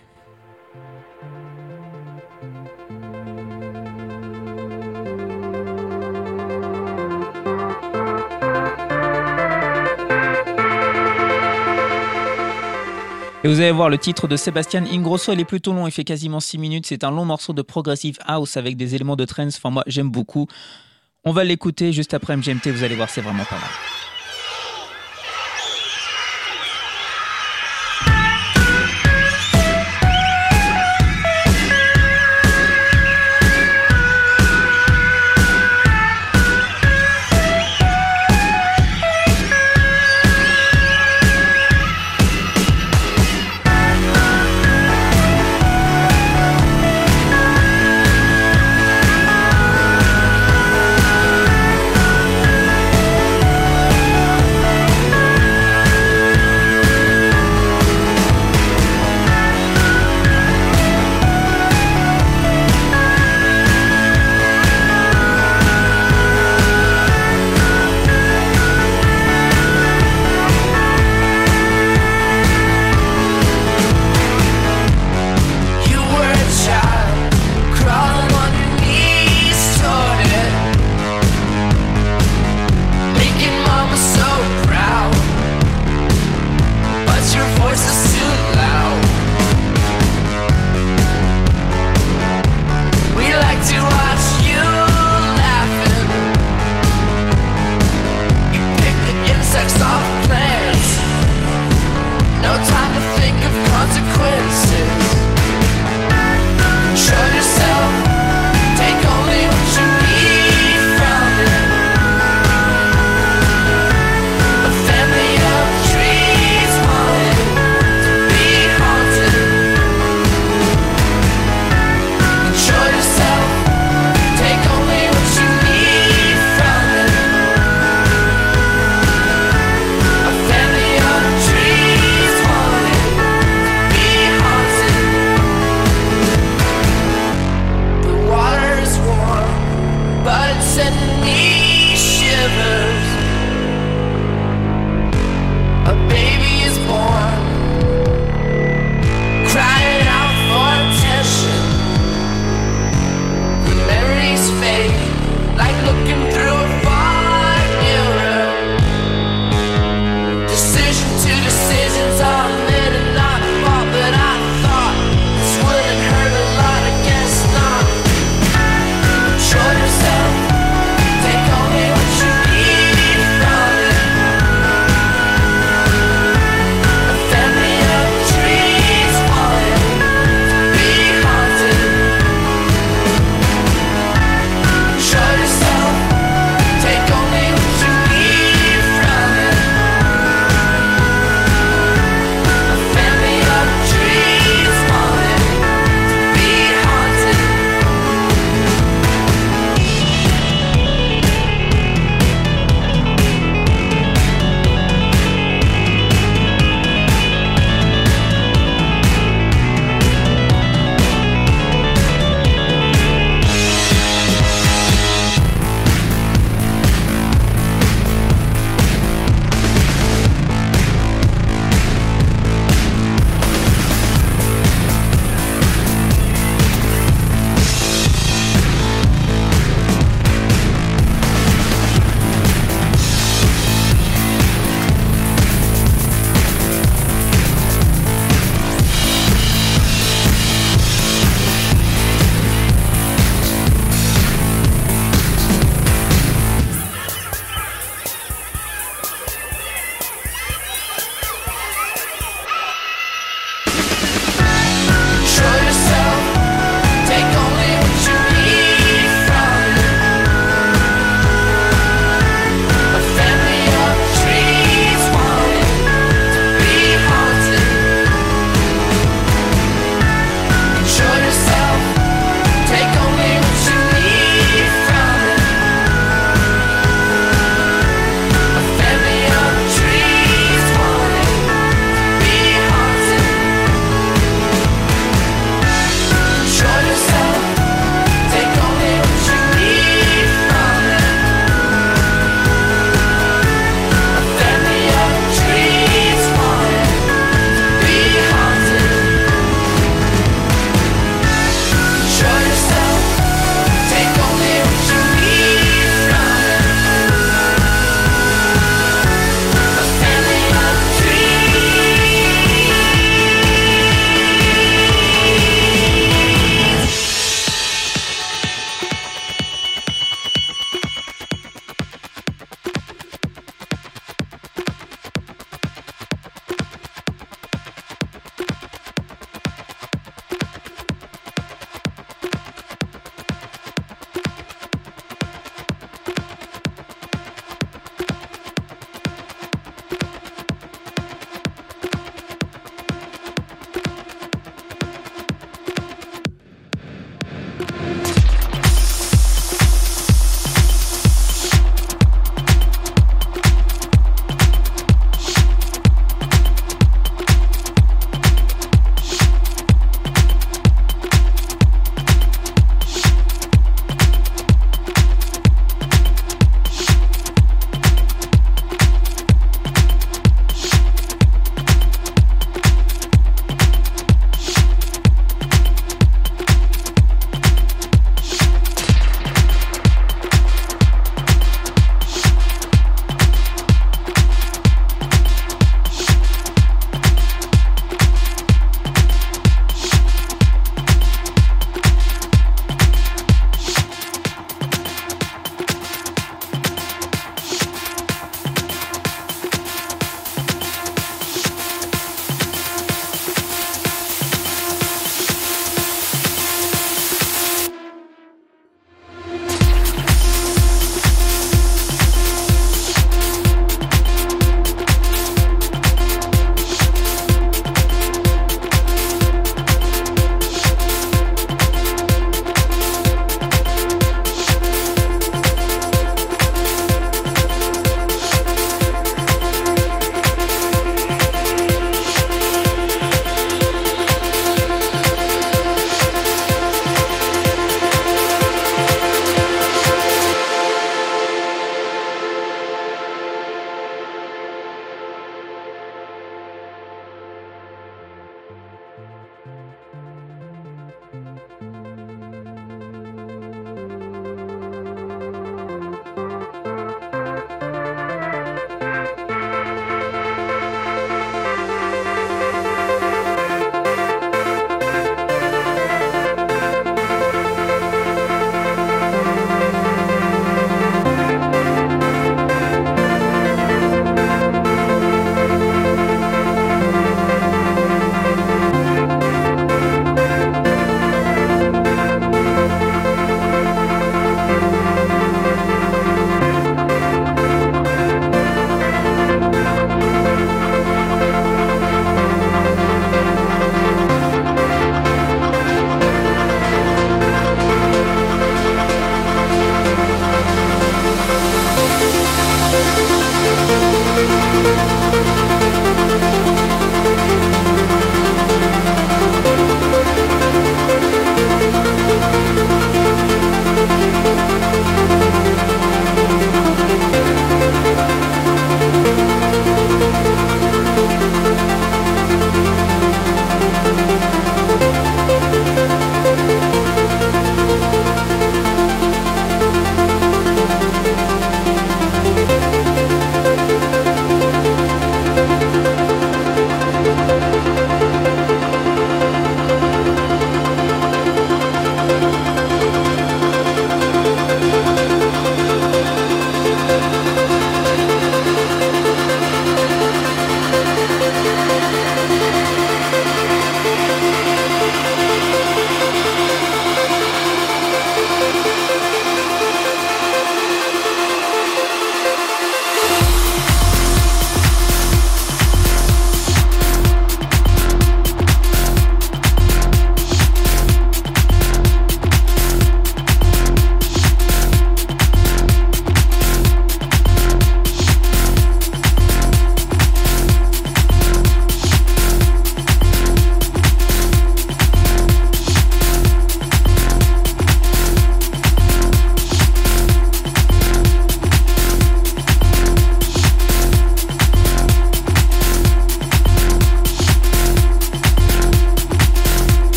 Et 13.45 13.49
vous 13.49 13.61
allez 13.61 13.71
voir, 13.71 13.88
le 13.88 13.99
titre 13.99 14.26
de 14.26 14.37
Sébastien 14.37 14.85
Ingrosso, 14.85 15.33
il 15.33 15.38
est 15.38 15.45
plutôt 15.45 15.73
long, 15.73 15.87
il 15.87 15.92
fait 15.92 16.02
quasiment 16.02 16.40
6 16.40 16.59
minutes. 16.59 16.87
C'est 16.87 17.04
un 17.04 17.12
long 17.12 17.25
morceau 17.25 17.52
de 17.52 17.62
progressive 17.62 18.18
house 18.26 18.57
avec 18.57 18.76
des 18.76 18.97
éléments 18.97 19.14
de 19.14 19.25
trance. 19.25 19.57
Enfin, 19.59 19.71
moi, 19.71 19.85
j'aime 19.87 20.11
beaucoup. 20.11 20.49
On 21.25 21.30
va 21.30 21.45
l'écouter 21.45 21.92
juste 21.92 22.14
après 22.14 22.37
MGMT, 22.37 22.71
vous 22.71 22.83
allez 22.83 22.97
voir, 22.97 23.09
c'est 23.09 23.21
vraiment 23.21 23.45
pas 23.45 23.57
mal. 23.57 23.97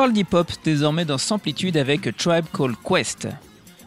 Parle 0.00 0.14
d'hip-hop 0.14 0.50
désormais 0.64 1.04
dans 1.04 1.18
Samplitude 1.18 1.76
avec 1.76 2.16
Tribe 2.16 2.46
Called 2.54 2.74
Quest. 2.82 3.28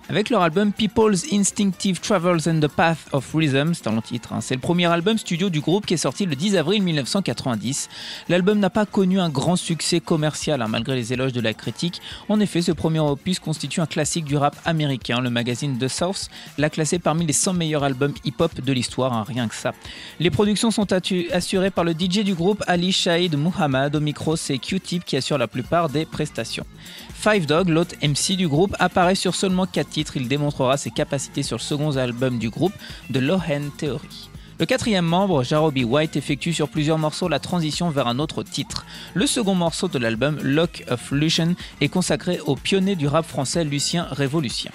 Avec 0.09 0.29
leur 0.29 0.41
album 0.41 0.73
People's 0.73 1.23
Instinctive 1.31 2.01
Travels 2.01 2.49
and 2.49 2.59
the 2.59 2.67
Path 2.67 3.07
of 3.13 3.33
Rhythm, 3.33 3.73
c'est 3.73 3.87
un 3.87 3.93
long 3.93 4.01
titre, 4.01 4.33
hein. 4.33 4.41
c'est 4.41 4.53
le 4.53 4.59
premier 4.59 4.85
album 4.85 5.17
studio 5.17 5.49
du 5.49 5.61
groupe 5.61 5.85
qui 5.85 5.93
est 5.93 5.97
sorti 5.97 6.25
le 6.25 6.35
10 6.35 6.57
avril 6.57 6.83
1990. 6.83 7.87
L'album 8.27 8.59
n'a 8.59 8.69
pas 8.69 8.85
connu 8.85 9.21
un 9.21 9.29
grand 9.29 9.55
succès 9.55 10.01
commercial 10.01 10.61
hein, 10.61 10.67
malgré 10.67 10.95
les 10.95 11.13
éloges 11.13 11.31
de 11.31 11.39
la 11.39 11.53
critique. 11.53 12.01
En 12.27 12.41
effet, 12.41 12.61
ce 12.61 12.73
premier 12.73 12.99
opus 12.99 13.39
constitue 13.39 13.79
un 13.79 13.85
classique 13.85 14.25
du 14.25 14.35
rap 14.35 14.57
américain. 14.65 15.21
Le 15.21 15.29
magazine 15.29 15.77
The 15.77 15.87
Source 15.87 16.29
l'a 16.57 16.69
classé 16.69 16.99
parmi 16.99 17.25
les 17.25 17.31
100 17.33 17.53
meilleurs 17.53 17.85
albums 17.85 18.13
hip-hop 18.25 18.59
de 18.59 18.73
l'histoire, 18.73 19.13
hein, 19.13 19.23
rien 19.25 19.47
que 19.47 19.55
ça. 19.55 19.71
Les 20.19 20.29
productions 20.29 20.69
sont 20.69 20.87
assurées 21.31 21.71
par 21.71 21.85
le 21.85 21.93
DJ 21.93 22.25
du 22.25 22.33
groupe 22.33 22.61
Ali 22.67 22.91
Shahid 22.91 23.37
Muhammad. 23.37 23.95
Au 23.95 24.01
micro, 24.01 24.35
c'est 24.35 24.57
Q-Tip 24.57 25.05
qui 25.05 25.15
assure 25.15 25.37
la 25.37 25.47
plupart 25.47 25.87
des 25.87 26.05
prestations. 26.05 26.65
Five 27.13 27.45
Dog, 27.45 27.69
l'autre 27.69 27.95
MC 28.03 28.35
du 28.35 28.49
groupe, 28.49 28.75
apparaît 28.79 29.15
sur 29.15 29.33
seulement 29.33 29.65
4 29.65 29.92
titres. 29.93 30.17
Il 30.17 30.27
démontrera 30.27 30.75
ses 30.75 30.91
capacités 30.91 31.43
sur 31.43 31.58
le 31.58 31.62
second 31.62 31.95
album 31.95 32.39
du 32.39 32.49
groupe, 32.49 32.73
The 33.13 33.17
Lohan 33.17 33.69
Theory. 33.77 34.29
Le 34.59 34.67
quatrième 34.67 35.05
membre, 35.05 35.43
Jarobi 35.43 35.83
White, 35.83 36.15
effectue 36.15 36.53
sur 36.53 36.69
plusieurs 36.69 36.99
morceaux 36.99 37.27
la 37.27 37.39
transition 37.39 37.89
vers 37.89 38.07
un 38.07 38.19
autre 38.19 38.43
titre. 38.43 38.85
Le 39.15 39.25
second 39.25 39.55
morceau 39.55 39.87
de 39.87 39.97
l'album, 39.97 40.37
Lock 40.43 40.83
of 40.89 41.11
Lucian, 41.11 41.53
est 41.81 41.89
consacré 41.89 42.39
au 42.45 42.55
pionnier 42.55 42.95
du 42.95 43.07
rap 43.07 43.25
français 43.25 43.63
Lucien 43.63 44.05
Révolution. 44.11 44.71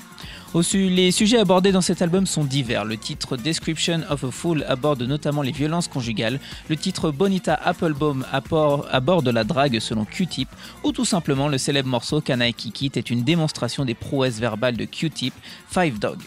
Les 0.54 1.12
sujets 1.12 1.38
abordés 1.38 1.72
dans 1.72 1.82
cet 1.82 2.02
album 2.02 2.26
sont 2.26 2.42
divers. 2.42 2.84
Le 2.84 2.96
titre 2.96 3.36
Description 3.36 4.00
of 4.08 4.24
a 4.24 4.30
Fool 4.30 4.64
aborde 4.66 5.02
notamment 5.02 5.42
les 5.42 5.52
violences 5.52 5.88
conjugales. 5.88 6.40
Le 6.68 6.76
titre 6.76 7.10
Bonita 7.10 7.54
Applebaum 7.54 8.24
aborde 8.32 9.28
la 9.28 9.44
drague 9.44 9.78
selon 9.78 10.06
Q-Tip. 10.06 10.48
Ou 10.82 10.92
tout 10.92 11.04
simplement 11.04 11.48
le 11.48 11.58
célèbre 11.58 11.88
morceau 11.88 12.20
Can 12.20 12.40
I 12.40 12.52
Kick 12.52 12.96
est 12.96 13.10
une 13.10 13.22
démonstration 13.22 13.84
des 13.84 13.94
prouesses 13.94 14.40
verbales 14.40 14.76
de 14.76 14.86
Q-Tip, 14.86 15.34
Five 15.70 15.98
Dog. 15.98 16.18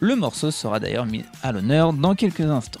Le 0.00 0.14
morceau 0.14 0.50
sera 0.50 0.78
d'ailleurs 0.78 1.06
mis 1.06 1.24
à 1.42 1.52
l'honneur 1.52 1.92
dans 1.92 2.14
quelques 2.14 2.40
instants. 2.40 2.80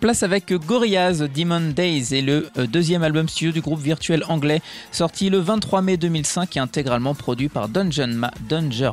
Place 0.00 0.22
avec 0.22 0.52
Gorillaz 0.52 1.26
Demon 1.34 1.72
Days 1.74 2.14
et 2.14 2.20
le 2.20 2.50
euh, 2.58 2.66
deuxième 2.66 3.02
album 3.02 3.26
studio 3.30 3.50
du 3.50 3.62
groupe 3.62 3.80
virtuel 3.80 4.24
anglais 4.28 4.60
sorti 4.92 5.30
le 5.30 5.38
23 5.38 5.80
mai 5.80 5.96
2005 5.96 6.54
et 6.58 6.60
intégralement 6.60 7.14
produit 7.14 7.48
par 7.48 7.70
Dungeon 7.70 8.20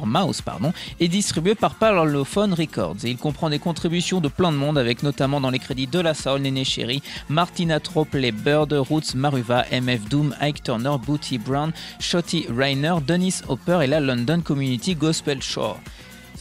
Mouse 0.06 0.41
pardon, 0.41 0.71
et 1.01 1.10
distribué 1.10 1.56
par 1.56 1.75
Parlophone 1.75 2.53
Records. 2.53 2.95
Il 3.03 3.17
comprend 3.17 3.49
des 3.49 3.60
contributions 3.60 4.21
de 4.21 4.29
plein 4.29 4.53
de 4.53 4.58
monde 4.58 4.77
avec 4.77 5.03
notamment 5.03 5.41
dans 5.41 5.49
les 5.49 5.60
crédits 5.60 5.88
De 5.88 5.99
La 5.99 6.13
Soul, 6.13 6.39
Néné 6.39 6.63
Chéri, 6.63 7.03
Martina 7.27 7.82
Tropley, 7.82 8.32
Bird, 8.32 8.71
Roots, 8.71 9.13
Maruva, 9.13 9.65
MF 9.71 10.08
Doom, 10.08 10.34
Ike 10.39 10.63
Turner, 10.63 10.95
Booty 11.06 11.38
Brown, 11.38 11.73
Shotty 11.99 12.47
Rainer, 12.49 12.95
Dennis 13.06 13.41
Hopper 13.49 13.82
et 13.84 13.88
la 13.88 13.99
London 13.99 14.39
Community 14.39 14.95
Gospel 14.95 15.41
Shore. 15.41 15.82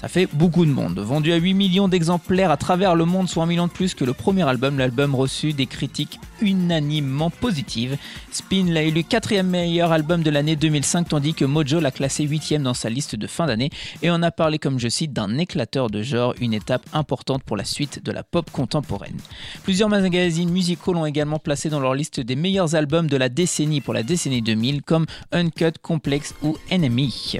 Ça 0.02 0.08
fait 0.08 0.26
beaucoup 0.32 0.66
de 0.66 0.70
monde. 0.72 0.98
Vendu 0.98 1.32
à 1.32 1.36
8 1.36 1.54
millions 1.54 1.86
d'exemplaires 1.86 2.50
à 2.50 2.56
travers 2.56 2.96
le 2.96 3.04
monde, 3.04 3.28
soit 3.28 3.44
un 3.44 3.46
million 3.46 3.68
de 3.68 3.72
plus 3.72 3.94
que 3.94 4.04
le 4.04 4.12
premier 4.12 4.42
album, 4.42 4.76
l'album 4.76 5.14
reçut 5.14 5.52
des 5.52 5.66
critiques 5.66 6.18
unanimement 6.40 7.30
positives. 7.30 7.96
Spin 8.32 8.64
l'a 8.72 8.82
élu 8.82 9.04
quatrième 9.04 9.46
meilleur 9.46 9.92
album 9.92 10.24
de 10.24 10.30
l'année 10.30 10.56
2005, 10.56 11.10
tandis 11.10 11.34
que 11.34 11.44
Mojo 11.44 11.78
l'a 11.78 11.92
classé 11.92 12.24
huitième 12.24 12.64
dans 12.64 12.74
sa 12.74 12.90
liste 12.90 13.14
de 13.14 13.28
fin 13.28 13.46
d'année 13.46 13.70
et 14.02 14.10
en 14.10 14.24
a 14.24 14.32
parlé, 14.32 14.58
comme 14.58 14.80
je 14.80 14.88
cite, 14.88 15.12
d'un 15.12 15.38
éclateur 15.38 15.88
de 15.88 16.02
genre, 16.02 16.34
une 16.40 16.52
étape 16.52 16.84
importante 16.92 17.44
pour 17.44 17.56
la 17.56 17.64
suite 17.64 18.04
de 18.04 18.10
la 18.10 18.24
pop 18.24 18.50
contemporaine. 18.50 19.20
Plusieurs 19.62 19.88
magazines 19.88 20.50
musicaux 20.50 20.94
l'ont 20.94 21.06
également 21.06 21.38
placé 21.38 21.70
dans 21.70 21.78
leur 21.78 21.94
liste 21.94 22.18
des 22.18 22.34
meilleurs 22.34 22.74
albums 22.74 23.06
de 23.06 23.16
la 23.16 23.28
décennie 23.28 23.80
pour 23.80 23.94
la 23.94 24.02
décennie 24.02 24.42
2000, 24.42 24.82
comme 24.82 25.06
Uncut, 25.30 25.78
Complex 25.80 26.34
ou 26.42 26.56
Enemy. 26.72 27.38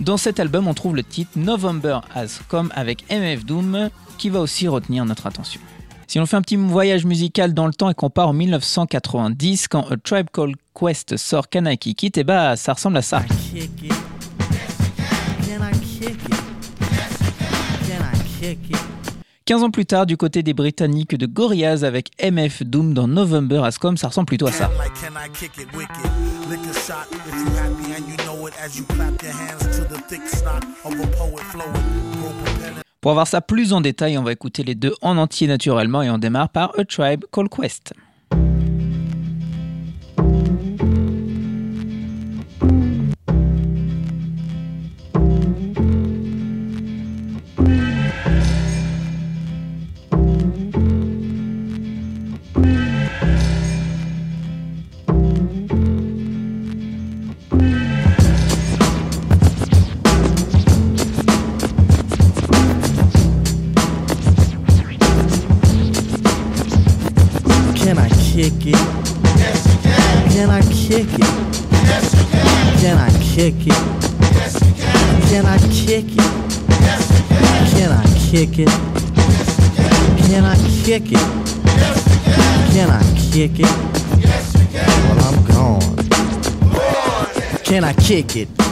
Dans 0.00 0.16
cet 0.16 0.40
album, 0.40 0.68
on 0.68 0.74
trouve 0.74 0.96
le 0.96 1.02
titre 1.02 1.32
November 1.36 2.00
Has 2.14 2.40
Come 2.48 2.70
avec 2.74 3.04
MF 3.10 3.44
Doom 3.44 3.90
qui 4.18 4.30
va 4.30 4.40
aussi 4.40 4.68
retenir 4.68 5.04
notre 5.04 5.26
attention. 5.26 5.60
Si 6.06 6.20
on 6.20 6.26
fait 6.26 6.36
un 6.36 6.42
petit 6.42 6.56
voyage 6.56 7.06
musical 7.06 7.54
dans 7.54 7.66
le 7.66 7.72
temps 7.72 7.88
et 7.88 7.94
qu'on 7.94 8.10
part 8.10 8.28
en 8.28 8.32
1990, 8.32 9.68
quand 9.68 9.90
A 9.90 9.96
Tribe 9.96 10.26
Called 10.32 10.56
Quest 10.74 11.16
sort 11.16 11.48
Can 11.48 11.66
I 11.66 11.78
Kick 11.78 12.02
It, 12.02 12.18
eh 12.18 12.24
bah, 12.24 12.56
ça 12.56 12.74
ressemble 12.74 12.98
à 12.98 13.02
ça. 13.02 13.22
it? 13.54 13.70
15 19.44 19.62
ans 19.64 19.70
plus 19.70 19.86
tard, 19.86 20.06
du 20.06 20.16
côté 20.16 20.42
des 20.42 20.54
Britanniques 20.54 21.16
de 21.16 21.26
Gorillaz 21.26 21.84
avec 21.84 22.10
MF 22.22 22.62
Doom 22.62 22.94
dans 22.94 23.08
November 23.08 23.62
Has 23.64 23.76
Come, 23.80 23.96
ça 23.96 24.08
ressemble 24.08 24.26
plutôt 24.26 24.46
à 24.46 24.52
ça. 24.52 24.70
Can 25.00 25.14
I 25.16 26.31
Pour 33.00 33.14
voir 33.14 33.26
ça 33.26 33.40
plus 33.40 33.72
en 33.72 33.80
détail, 33.80 34.18
on 34.18 34.22
va 34.22 34.32
écouter 34.32 34.62
les 34.62 34.74
deux 34.74 34.94
en 35.02 35.16
entier 35.16 35.46
naturellement 35.46 36.02
et 36.02 36.10
on 36.10 36.18
démarre 36.18 36.50
par 36.50 36.78
A 36.78 36.84
Tribe 36.84 37.24
Called 37.32 37.48
Quest. 37.48 37.94
Kick 73.42 73.66
it? 73.66 73.72
Yes, 73.72 74.54
you 74.62 74.72
can. 74.74 75.22
Can 75.28 75.46
I 75.46 75.58
kick 75.58 76.04
it? 76.06 76.16
Yes, 76.80 77.10
you 77.10 77.26
can. 77.26 77.66
Can 77.74 77.90
I 77.90 78.04
kick 78.30 78.58
it? 78.60 78.68
Can 80.28 80.44
I 80.44 80.54
kick 80.84 81.10
it? 81.10 81.18
Yes, 81.66 82.06
you 82.06 82.18
can. 82.22 82.46
Can 82.72 82.88
I 82.90 83.02
kick 83.32 83.58
it? 83.58 83.72
Yes, 84.22 84.54
you 84.54 84.66
can. 84.70 84.86
Well, 85.08 85.20
I'm 85.26 85.38
gone. 85.50 85.96
Can 87.64 87.82
I 87.82 87.92
kick 87.94 88.36
it? 88.36 88.71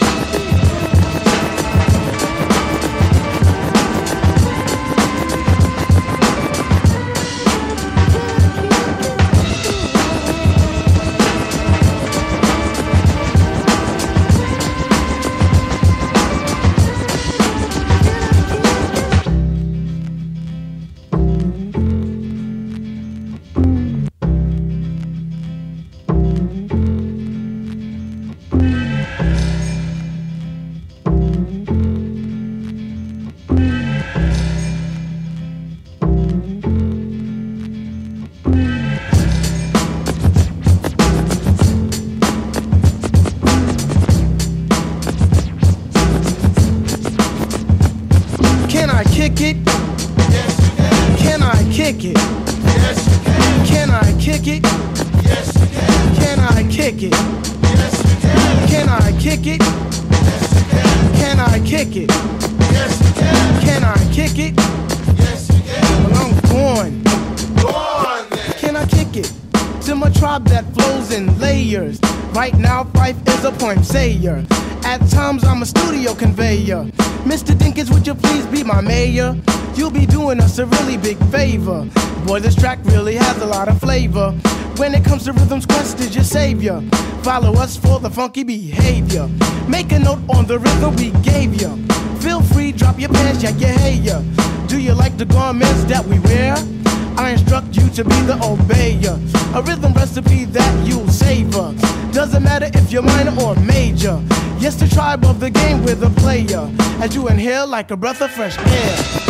Can 61.81 61.89
I 61.89 61.93
kick 61.93 62.03
it? 62.03 62.09
Can 63.63 63.83
I 63.83 64.13
kick 64.13 64.37
it? 64.37 64.55
Well, 66.11 66.29
I'm 66.29 66.39
going. 66.51 67.03
Can 68.59 68.75
I 68.75 68.85
kick 68.85 69.17
it? 69.17 69.33
To 69.85 69.95
my 69.95 70.11
tribe 70.11 70.45
that 70.49 70.71
flows 70.75 71.11
in 71.11 71.39
layers. 71.39 71.99
Right 72.33 72.55
now, 72.55 72.83
Fife 72.83 73.17
is 73.27 73.45
a 73.45 73.51
point 73.51 73.83
sayer. 73.83 74.45
At 74.83 75.07
times, 75.09 75.43
I'm 75.43 75.61
a 75.61 75.65
studio 75.65 76.13
conveyor. 76.13 76.85
Mr. 77.23 77.53
Dinkins, 77.53 77.91
would 77.93 78.05
you 78.05 78.15
please 78.15 78.45
be 78.47 78.63
my 78.63 78.81
mayor? 78.81 79.35
You'll 79.75 79.91
be 79.91 80.05
doing 80.05 80.39
us 80.39 80.57
a 80.57 80.65
really 80.65 80.97
big 80.97 81.17
favor. 81.29 81.87
Boy, 82.25 82.39
this 82.39 82.55
track 82.55 82.79
really 82.83 83.15
has 83.15 83.41
a 83.41 83.45
lot 83.45 83.67
of 83.67 83.79
flavor. 83.79 84.31
When 84.77 84.93
it 84.95 85.05
comes 85.05 85.25
to 85.25 85.33
rhythms, 85.33 85.65
Quest 85.65 85.99
is 85.99 86.15
your 86.15 86.23
savior. 86.23 86.81
Follow 87.23 87.53
us 87.53 87.77
for 87.77 87.99
the 87.99 88.09
funky 88.09 88.43
behavior. 88.43 89.29
Make 89.67 89.91
a 89.91 89.99
note 89.99 90.19
on 90.29 90.45
the 90.45 90.59
rhythm 90.59 90.95
we 90.95 91.11
gave 91.21 91.61
you. 91.61 91.75
Feel 92.19 92.41
free, 92.41 92.71
drop 92.71 92.99
your 92.99 93.09
pants, 93.09 93.43
yeah, 93.43 93.51
yeah, 93.57 93.77
hey, 93.79 93.95
yeah. 93.95 94.23
Do 94.67 94.79
you 94.79 94.93
like 94.93 95.17
the 95.17 95.25
garments 95.25 95.83
that 95.85 96.05
we 96.05 96.19
wear? 96.19 96.55
I 97.17 97.31
instruct 97.31 97.75
you 97.75 97.89
to 97.89 98.03
be 98.03 98.21
the 98.21 98.37
obeyer. 98.41 99.17
A 99.55 99.61
rhythm 99.61 99.93
recipe 99.93 100.45
that 100.45 100.87
you'll 100.87 101.07
savor. 101.07 101.73
Doesn't 102.11 102.43
matter 102.43 102.69
if 102.73 102.91
you're 102.91 103.03
minor 103.03 103.33
or 103.41 103.55
major. 103.55 104.21
Yes, 104.59 104.75
the 104.75 104.87
tribe 104.87 105.25
of 105.25 105.39
the 105.39 105.49
game 105.49 105.83
with 105.83 106.03
a 106.03 106.09
player. 106.21 106.69
As 107.01 107.15
you 107.15 107.27
inhale 107.27 107.67
like 107.67 107.91
a 107.91 107.97
breath 107.97 108.21
of 108.21 108.31
fresh 108.31 108.57
air. 108.57 109.20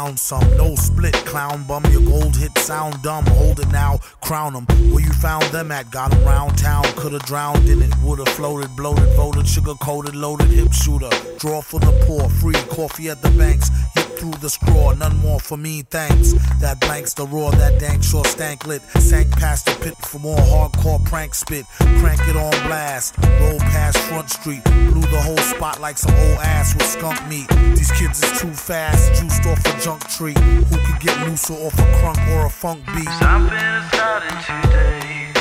Down 0.00 0.16
some, 0.16 0.56
no 0.56 0.74
split, 0.76 1.12
clown 1.30 1.62
bum. 1.64 1.84
Your 1.92 2.00
gold 2.00 2.34
hit 2.34 2.56
sound 2.58 3.02
dumb. 3.02 3.26
Hold 3.26 3.60
it 3.60 3.70
now, 3.70 3.98
crown 4.22 4.56
'em. 4.56 4.64
Where 4.90 5.04
you 5.04 5.12
found 5.12 5.44
them 5.56 5.70
at? 5.70 5.90
Got 5.90 6.14
'em 6.14 6.24
round 6.24 6.56
town. 6.56 6.84
Could've 7.00 7.26
drowned 7.32 7.68
in 7.68 7.82
it. 7.82 7.92
Would've 8.02 8.34
floated, 8.38 8.74
bloated, 8.76 9.10
voted, 9.14 9.46
sugar 9.46 9.74
coated, 9.74 10.14
loaded, 10.16 10.50
hip 10.58 10.72
shooter. 10.72 11.10
Draw 11.38 11.60
for 11.60 11.80
the 11.80 11.92
poor, 12.06 12.30
free 12.40 12.60
coffee 12.76 13.10
at 13.10 13.20
the 13.20 13.30
banks. 13.40 13.68
Hit 13.94 13.99
through 14.20 14.38
the 14.42 14.50
straw, 14.50 14.92
none 14.92 15.16
more 15.16 15.40
for 15.40 15.56
me, 15.56 15.80
thanks. 15.80 16.34
That 16.60 16.78
blanks 16.80 17.14
the 17.14 17.26
roar, 17.26 17.52
that 17.52 17.80
dank 17.80 18.04
sure 18.04 18.24
stank 18.26 18.66
lit. 18.66 18.82
Sank 19.00 19.30
past 19.32 19.64
the 19.64 19.72
pit 19.82 19.96
for 20.04 20.18
more 20.18 20.36
hardcore 20.36 21.02
prank 21.06 21.34
spit. 21.34 21.64
Crank 22.00 22.20
it 22.28 22.36
on 22.36 22.52
blast, 22.68 23.16
roll 23.40 23.58
past 23.72 23.96
Front 24.08 24.28
Street. 24.28 24.62
Blew 24.64 25.00
the 25.00 25.22
whole 25.22 25.38
spot 25.38 25.80
like 25.80 25.96
some 25.96 26.14
old 26.14 26.38
ass 26.38 26.74
with 26.74 26.84
skunk 26.84 27.18
meat. 27.28 27.48
These 27.74 27.92
kids 27.92 28.22
is 28.22 28.40
too 28.40 28.52
fast, 28.52 29.20
juiced 29.20 29.46
off 29.46 29.64
a 29.64 29.80
junk 29.80 30.06
tree. 30.08 30.36
Who 30.68 30.76
could 30.76 31.00
get 31.00 31.16
looser 31.26 31.54
off 31.54 31.78
a 31.78 31.86
crunk 31.96 32.20
or 32.36 32.44
a 32.44 32.50
funk 32.50 32.84
beat? 32.94 33.08
Something 33.24 33.56
is 33.56 33.88
starting 33.88 34.36
today. 34.44 35.32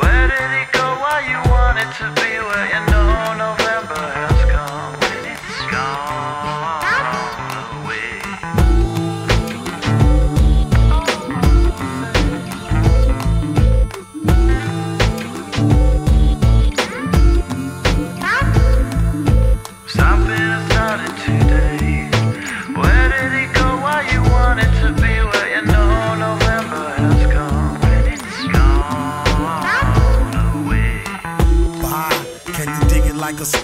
Where 0.00 0.28
did 0.32 0.50
it 0.62 0.72
go? 0.72 0.86
Why 1.04 1.20
you 1.28 1.50
want 1.52 1.76
it 1.84 1.90
to 2.00 2.06
be? 2.16 2.30
Where 2.40 2.66
you 2.72 2.80
know 2.90 3.34
November 3.36 4.35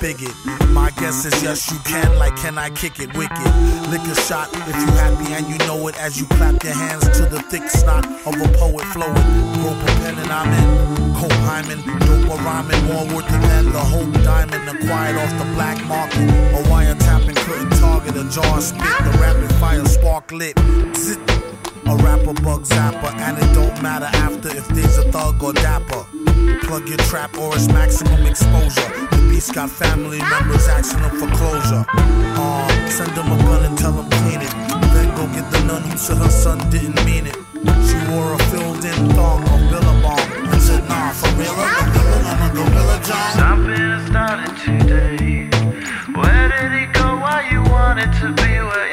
it 0.05 0.19
spigot? 0.19 0.69
My 0.71 0.91
guess 0.91 1.25
is 1.25 1.43
yes, 1.43 1.71
you 1.71 1.79
can. 1.81 2.19
Like, 2.19 2.37
can 2.37 2.59
I 2.59 2.71
kick 2.71 3.01
it 3.01 3.15
wicked? 3.17 3.53
Lick 3.91 4.03
a 4.03 4.15
shot 4.15 4.49
if 4.53 4.77
you 4.77 4.87
happy 4.99 5.33
and 5.33 5.47
you 5.49 5.59
know 5.67 5.87
it 5.89 5.99
as 6.01 6.21
you 6.21 6.27
clap 6.27 6.63
your 6.63 6.75
hands 6.75 7.05
to 7.19 7.27
the 7.27 7.41
thick 7.43 7.69
snot 7.69 8.07
of 8.27 8.35
a 8.35 8.49
poet 8.59 8.85
flowing. 8.87 9.15
Rope 9.63 9.83
a 9.83 9.93
pen 10.01 10.19
and 10.19 10.31
I'm 10.31 10.53
in. 10.53 11.15
Cope 11.15 11.33
hymen, 11.47 11.79
dope 12.01 12.31
a 12.31 12.43
rhyming, 12.43 12.85
more 12.87 13.07
worth 13.15 13.29
than 13.29 13.73
the 13.73 13.79
hope 13.79 14.13
diamond 14.25 14.69
acquired 14.69 15.17
off 15.17 15.33
the 15.39 15.49
black 15.55 15.85
market. 15.87 16.29
A 16.57 16.63
wiretapping 16.69 17.37
couldn't 17.37 17.71
target 17.79 18.17
a 18.17 18.29
jar 18.31 18.61
spit. 18.61 18.83
The 18.83 19.19
rapid 19.21 19.53
fire 19.57 19.85
spark 19.85 20.33
lit. 20.33 20.59
Zit. 20.97 21.52
A 21.85 21.97
rapper 21.97 22.33
bug 22.43 22.63
zapper, 22.63 23.13
and 23.17 23.37
it 23.39 23.53
don't 23.55 23.83
matter 23.83 24.07
after 24.19 24.49
if 24.49 24.67
there's 24.69 24.99
a 24.99 25.11
thug 25.11 25.43
or 25.43 25.53
dapper. 25.53 26.07
Plug 26.63 26.89
your 26.89 26.99
trap 26.99 27.37
or 27.37 27.55
it's 27.55 27.67
maximum 27.69 28.25
exposure. 28.27 28.89
The 29.11 29.27
beast 29.29 29.55
got 29.55 29.69
family 29.69 30.19
members 30.19 30.69
asking 30.69 31.03
them 31.03 31.11
for 31.19 31.29
closure. 31.37 31.85
Uh, 31.89 32.89
send 32.89 33.11
them 33.17 33.33
a 33.33 33.37
gun 33.39 33.65
and 33.65 33.77
tell 33.77 33.93
them 33.93 34.09
clean 34.23 34.41
it. 34.41 34.51
Then 34.95 35.15
go 35.17 35.27
get 35.35 35.51
the 35.51 35.65
nun 35.65 35.83
who 35.83 35.97
said 35.97 36.19
her 36.19 36.31
son 36.31 36.59
didn't 36.71 37.05
mean 37.05 37.27
it. 37.27 37.37
She 37.87 37.99
wore 38.11 38.35
a 38.35 38.39
filled 38.51 38.85
in 38.85 39.11
thong 39.15 39.43
of 39.43 39.71
Billabong 39.71 40.21
and 40.53 40.63
said, 40.63 40.89
nah, 40.89 41.11
for 41.13 41.29
real, 41.37 41.53
I'm 41.57 41.89
a 41.89 41.93
gorilla, 41.93 42.31
I'm 42.31 42.51
a 42.51 42.55
gorilla, 42.55 43.01
John. 43.05 43.33
Something 43.35 43.91
is 43.91 44.07
starting 44.09 44.55
today. 44.57 45.51
Where 46.15 46.49
did 46.49 46.73
it 46.83 46.93
go? 46.95 47.17
Why 47.17 47.49
you 47.51 47.63
want 47.71 47.99
it 47.99 48.13
to 48.21 48.33
be? 48.33 48.53
Where 48.63 48.92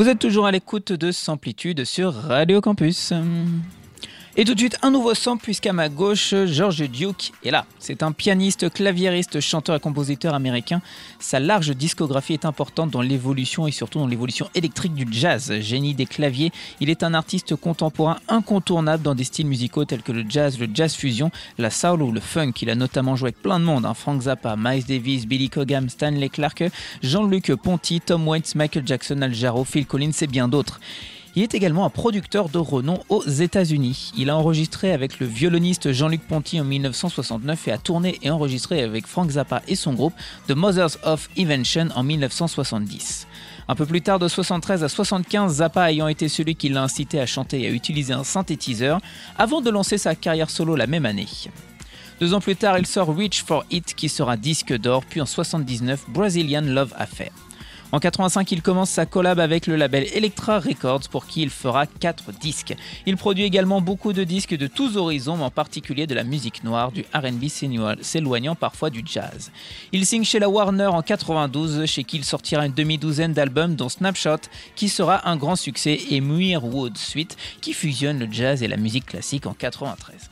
Vous 0.00 0.08
êtes 0.08 0.18
toujours 0.18 0.46
à 0.46 0.50
l'écoute 0.50 0.94
de 0.94 1.12
Samplitude 1.12 1.84
sur 1.84 2.14
Radio 2.14 2.62
Campus. 2.62 3.12
Et 4.40 4.44
tout 4.46 4.54
de 4.54 4.58
suite, 4.58 4.78
un 4.80 4.90
nouveau 4.90 5.12
sample, 5.12 5.42
puisqu'à 5.42 5.74
ma 5.74 5.90
gauche, 5.90 6.34
George 6.46 6.88
Duke 6.88 7.32
est 7.44 7.50
là. 7.50 7.66
C'est 7.78 8.02
un 8.02 8.10
pianiste, 8.10 8.72
claviériste, 8.72 9.38
chanteur 9.38 9.76
et 9.76 9.80
compositeur 9.80 10.32
américain. 10.32 10.80
Sa 11.18 11.38
large 11.40 11.76
discographie 11.76 12.32
est 12.32 12.46
importante 12.46 12.90
dans 12.90 13.02
l'évolution 13.02 13.66
et 13.66 13.70
surtout 13.70 13.98
dans 13.98 14.06
l'évolution 14.06 14.48
électrique 14.54 14.94
du 14.94 15.06
jazz. 15.10 15.52
Génie 15.60 15.94
des 15.94 16.06
claviers, 16.06 16.52
il 16.80 16.88
est 16.88 17.02
un 17.02 17.12
artiste 17.12 17.54
contemporain 17.54 18.16
incontournable 18.28 19.02
dans 19.02 19.14
des 19.14 19.24
styles 19.24 19.46
musicaux 19.46 19.84
tels 19.84 20.00
que 20.00 20.12
le 20.12 20.24
jazz, 20.26 20.58
le 20.58 20.70
jazz 20.72 20.94
fusion, 20.94 21.30
la 21.58 21.68
soul 21.68 22.00
ou 22.00 22.10
le 22.10 22.20
funk. 22.20 22.52
Il 22.62 22.70
a 22.70 22.74
notamment 22.74 23.16
joué 23.16 23.26
avec 23.26 23.42
plein 23.42 23.60
de 23.60 23.66
monde, 23.66 23.84
hein. 23.84 23.92
Frank 23.92 24.22
Zappa, 24.22 24.56
Miles 24.56 24.86
Davis, 24.86 25.26
Billy 25.26 25.50
Cobham, 25.50 25.90
Stanley 25.90 26.30
Clarke, 26.30 26.64
Jean-Luc 27.02 27.54
Ponty, 27.56 28.00
Tom 28.00 28.26
Waits, 28.26 28.54
Michael 28.54 28.86
Jackson, 28.86 29.20
Al 29.20 29.34
Jarreau, 29.34 29.64
Phil 29.64 29.84
Collins 29.84 30.12
et 30.22 30.26
bien 30.26 30.48
d'autres. 30.48 30.80
Il 31.36 31.44
est 31.44 31.54
également 31.54 31.84
un 31.84 31.90
producteur 31.90 32.48
de 32.48 32.58
renom 32.58 32.98
aux 33.08 33.22
États-Unis. 33.22 34.12
Il 34.16 34.30
a 34.30 34.36
enregistré 34.36 34.92
avec 34.92 35.20
le 35.20 35.26
violoniste 35.26 35.92
Jean-Luc 35.92 36.22
Ponty 36.22 36.60
en 36.60 36.64
1969 36.64 37.68
et 37.68 37.72
a 37.72 37.78
tourné 37.78 38.18
et 38.22 38.30
enregistré 38.30 38.82
avec 38.82 39.06
Frank 39.06 39.30
Zappa 39.30 39.62
et 39.68 39.76
son 39.76 39.94
groupe 39.94 40.14
The 40.48 40.52
Mothers 40.52 40.96
of 41.04 41.28
Invention 41.38 41.88
en 41.94 42.02
1970. 42.02 43.28
Un 43.68 43.74
peu 43.76 43.86
plus 43.86 44.02
tard, 44.02 44.18
de 44.18 44.26
73 44.26 44.82
à 44.82 44.88
75, 44.88 45.54
Zappa 45.54 45.92
ayant 45.92 46.08
été 46.08 46.28
celui 46.28 46.56
qui 46.56 46.68
l'a 46.68 46.82
incité 46.82 47.20
à 47.20 47.26
chanter 47.26 47.62
et 47.62 47.68
à 47.68 47.70
utiliser 47.70 48.12
un 48.12 48.24
synthétiseur 48.24 49.00
avant 49.38 49.60
de 49.60 49.70
lancer 49.70 49.98
sa 49.98 50.16
carrière 50.16 50.50
solo 50.50 50.74
la 50.74 50.88
même 50.88 51.06
année. 51.06 51.28
Deux 52.20 52.34
ans 52.34 52.40
plus 52.40 52.56
tard, 52.56 52.76
il 52.78 52.86
sort 52.86 53.16
Reach 53.16 53.44
for 53.44 53.64
It 53.70 53.94
qui 53.94 54.08
sera 54.08 54.36
disque 54.36 54.76
d'or, 54.76 55.04
puis 55.04 55.20
en 55.20 55.26
79, 55.26 56.06
Brazilian 56.08 56.62
Love 56.62 56.92
Affair. 56.98 57.30
En 57.92 57.98
85, 57.98 58.52
il 58.52 58.62
commence 58.62 58.88
sa 58.88 59.04
collab 59.04 59.40
avec 59.40 59.66
le 59.66 59.74
label 59.74 60.06
Elektra 60.14 60.60
Records 60.60 61.08
pour 61.10 61.26
qui 61.26 61.42
il 61.42 61.50
fera 61.50 61.86
4 61.86 62.30
disques. 62.32 62.76
Il 63.04 63.16
produit 63.16 63.42
également 63.42 63.80
beaucoup 63.80 64.12
de 64.12 64.22
disques 64.22 64.56
de 64.56 64.68
tous 64.68 64.96
horizons, 64.96 65.36
mais 65.36 65.44
en 65.44 65.50
particulier 65.50 66.06
de 66.06 66.14
la 66.14 66.22
musique 66.22 66.62
noire, 66.62 66.92
du 66.92 67.04
R&B 67.12 67.48
s'éloignant 68.00 68.54
parfois 68.54 68.90
du 68.90 69.02
jazz. 69.04 69.50
Il 69.90 70.06
signe 70.06 70.22
chez 70.22 70.38
la 70.38 70.48
Warner 70.48 70.86
en 70.86 71.02
92, 71.02 71.84
chez 71.86 72.04
qui 72.04 72.18
il 72.18 72.24
sortira 72.24 72.64
une 72.64 72.74
demi-douzaine 72.74 73.32
d'albums 73.32 73.74
dont 73.74 73.88
Snapshot 73.88 74.38
qui 74.76 74.88
sera 74.88 75.28
un 75.28 75.36
grand 75.36 75.56
succès 75.56 75.98
et 76.10 76.20
Muir 76.20 76.64
Wood 76.64 76.96
Suite 76.96 77.36
qui 77.60 77.72
fusionne 77.72 78.20
le 78.20 78.28
jazz 78.30 78.62
et 78.62 78.68
la 78.68 78.76
musique 78.76 79.06
classique 79.06 79.46
en 79.46 79.52
93. 79.52 80.30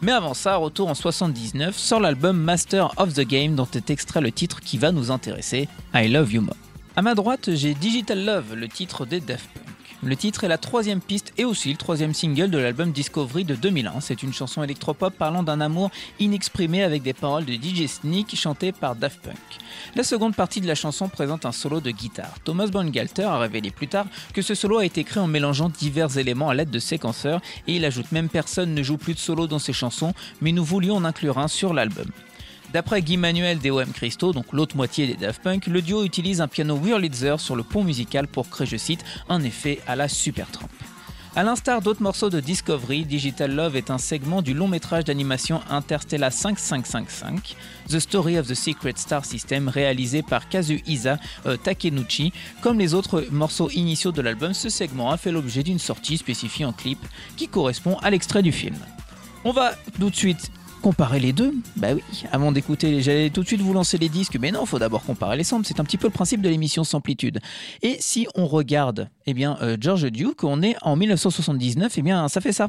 Mais 0.00 0.12
avant 0.12 0.34
ça, 0.34 0.56
retour 0.56 0.88
en 0.88 0.94
79, 0.94 1.76
sort 1.76 2.00
l'album 2.00 2.38
Master 2.38 2.92
of 2.98 3.14
the 3.14 3.26
Game 3.26 3.56
dont 3.56 3.68
est 3.74 3.90
extrait 3.90 4.20
le 4.20 4.30
titre 4.30 4.60
qui 4.60 4.78
va 4.78 4.92
nous 4.92 5.10
intéresser, 5.10 5.68
I 5.92 6.06
Love 6.08 6.32
You 6.32 6.42
More. 6.42 6.69
À 6.96 7.02
ma 7.02 7.14
droite, 7.14 7.54
j'ai 7.54 7.74
Digital 7.74 8.24
Love, 8.24 8.54
le 8.56 8.66
titre 8.66 9.06
des 9.06 9.20
Daft 9.20 9.48
Punk. 9.54 9.64
Le 10.02 10.16
titre 10.16 10.42
est 10.42 10.48
la 10.48 10.58
troisième 10.58 11.00
piste 11.00 11.32
et 11.38 11.44
aussi 11.44 11.70
le 11.70 11.76
troisième 11.76 12.14
single 12.14 12.50
de 12.50 12.58
l'album 12.58 12.90
Discovery 12.90 13.44
de 13.44 13.54
2001. 13.54 14.00
C'est 14.00 14.24
une 14.24 14.32
chanson 14.32 14.64
électropop 14.64 15.14
parlant 15.14 15.44
d'un 15.44 15.60
amour 15.60 15.92
inexprimé 16.18 16.82
avec 16.82 17.02
des 17.02 17.12
paroles 17.12 17.44
de 17.44 17.52
DJ 17.52 17.86
Sneak 17.86 18.34
chantées 18.34 18.72
par 18.72 18.96
Daft 18.96 19.20
Punk. 19.20 19.36
La 19.94 20.02
seconde 20.02 20.34
partie 20.34 20.60
de 20.60 20.66
la 20.66 20.74
chanson 20.74 21.08
présente 21.08 21.46
un 21.46 21.52
solo 21.52 21.80
de 21.80 21.92
guitare. 21.92 22.34
Thomas 22.42 22.66
Bangalter 22.66 23.22
a 23.22 23.38
révélé 23.38 23.70
plus 23.70 23.88
tard 23.88 24.06
que 24.34 24.42
ce 24.42 24.56
solo 24.56 24.78
a 24.78 24.84
été 24.84 25.04
créé 25.04 25.22
en 25.22 25.28
mélangeant 25.28 25.68
divers 25.68 26.18
éléments 26.18 26.48
à 26.48 26.54
l'aide 26.54 26.70
de 26.70 26.80
séquenceurs 26.80 27.40
et 27.68 27.76
il 27.76 27.84
ajoute 27.84 28.10
même 28.10 28.28
personne 28.28 28.74
ne 28.74 28.82
joue 28.82 28.98
plus 28.98 29.14
de 29.14 29.20
solo 29.20 29.46
dans 29.46 29.60
ses 29.60 29.72
chansons, 29.72 30.12
mais 30.40 30.50
nous 30.50 30.64
voulions 30.64 30.96
en 30.96 31.04
inclure 31.04 31.38
un 31.38 31.46
sur 31.46 31.72
l'album. 31.72 32.10
D'après 32.72 33.02
Guy 33.02 33.16
Manuel 33.16 33.58
d'EOM 33.58 33.92
Christo, 33.92 34.32
donc 34.32 34.52
l'autre 34.52 34.76
moitié 34.76 35.08
des 35.08 35.14
Daft 35.14 35.42
Punk, 35.42 35.66
le 35.66 35.82
duo 35.82 36.04
utilise 36.04 36.40
un 36.40 36.46
piano 36.46 36.76
Wurlitzer 36.76 37.36
sur 37.38 37.56
le 37.56 37.64
pont 37.64 37.82
musical 37.82 38.28
pour 38.28 38.48
créer, 38.48 38.66
je 38.66 38.76
cite, 38.76 39.04
un 39.28 39.42
effet 39.42 39.80
à 39.88 39.96
la 39.96 40.08
Supertramp. 40.08 40.68
A 41.36 41.42
l'instar 41.42 41.80
d'autres 41.80 42.02
morceaux 42.02 42.28
de 42.28 42.40
Discovery, 42.40 43.04
Digital 43.04 43.54
Love 43.54 43.76
est 43.76 43.90
un 43.90 43.98
segment 43.98 44.42
du 44.42 44.52
long 44.52 44.68
métrage 44.68 45.04
d'animation 45.04 45.60
Interstellar 45.68 46.32
5555, 46.32 47.56
The 47.88 47.98
Story 47.98 48.38
of 48.38 48.46
the 48.48 48.54
Secret 48.54 48.94
Star 48.96 49.24
System, 49.24 49.68
réalisé 49.68 50.22
par 50.22 50.48
Kazuhisa 50.48 51.18
euh, 51.46 51.56
Takenouchi. 51.56 52.32
Comme 52.62 52.78
les 52.78 52.94
autres 52.94 53.26
morceaux 53.30 53.70
initiaux 53.70 54.10
de 54.10 54.22
l'album, 54.22 54.54
ce 54.54 54.68
segment 54.68 55.10
a 55.10 55.16
fait 55.16 55.30
l'objet 55.32 55.62
d'une 55.62 55.78
sortie 55.78 56.18
spécifiée 56.18 56.64
en 56.64 56.72
clip 56.72 56.98
qui 57.36 57.46
correspond 57.46 57.96
à 57.98 58.10
l'extrait 58.10 58.42
du 58.42 58.52
film. 58.52 58.76
On 59.44 59.52
va 59.52 59.74
tout 59.98 60.10
de 60.10 60.16
suite 60.16 60.50
comparer 60.80 61.20
les 61.20 61.32
deux 61.32 61.54
Bah 61.76 61.88
oui, 61.94 62.02
avant 62.32 62.52
d'écouter, 62.52 63.02
j'allais 63.02 63.30
tout 63.30 63.42
de 63.42 63.46
suite 63.46 63.60
vous 63.60 63.72
lancer 63.72 63.98
les 63.98 64.08
disques, 64.08 64.36
mais 64.40 64.50
non, 64.50 64.66
faut 64.66 64.78
d'abord 64.78 65.04
comparer 65.04 65.36
les 65.36 65.44
samples. 65.44 65.66
C'est 65.66 65.78
un 65.80 65.84
petit 65.84 65.98
peu 65.98 66.08
le 66.08 66.12
principe 66.12 66.40
de 66.40 66.48
l'émission 66.48 66.82
Samplitude. 66.82 67.38
Et 67.82 67.96
si 68.00 68.26
on 68.34 68.46
regarde, 68.46 69.08
eh 69.26 69.34
bien, 69.34 69.56
euh, 69.62 69.76
George 69.78 70.10
Duke, 70.10 70.42
on 70.44 70.62
est 70.62 70.76
en 70.82 70.96
1979, 70.96 71.92
eh 71.96 72.02
bien, 72.02 72.28
ça 72.28 72.40
fait 72.40 72.52
ça. 72.52 72.68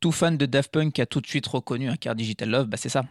Tout 0.00 0.10
fan 0.10 0.36
de 0.36 0.46
Daft 0.46 0.72
Punk 0.72 0.98
a 0.98 1.06
tout 1.06 1.20
de 1.20 1.28
suite 1.28 1.46
reconnu 1.46 1.88
un 1.88 1.96
car 1.96 2.16
Digital 2.16 2.50
Love, 2.50 2.66
bah 2.66 2.76
c'est 2.76 2.88
ça. 2.88 3.04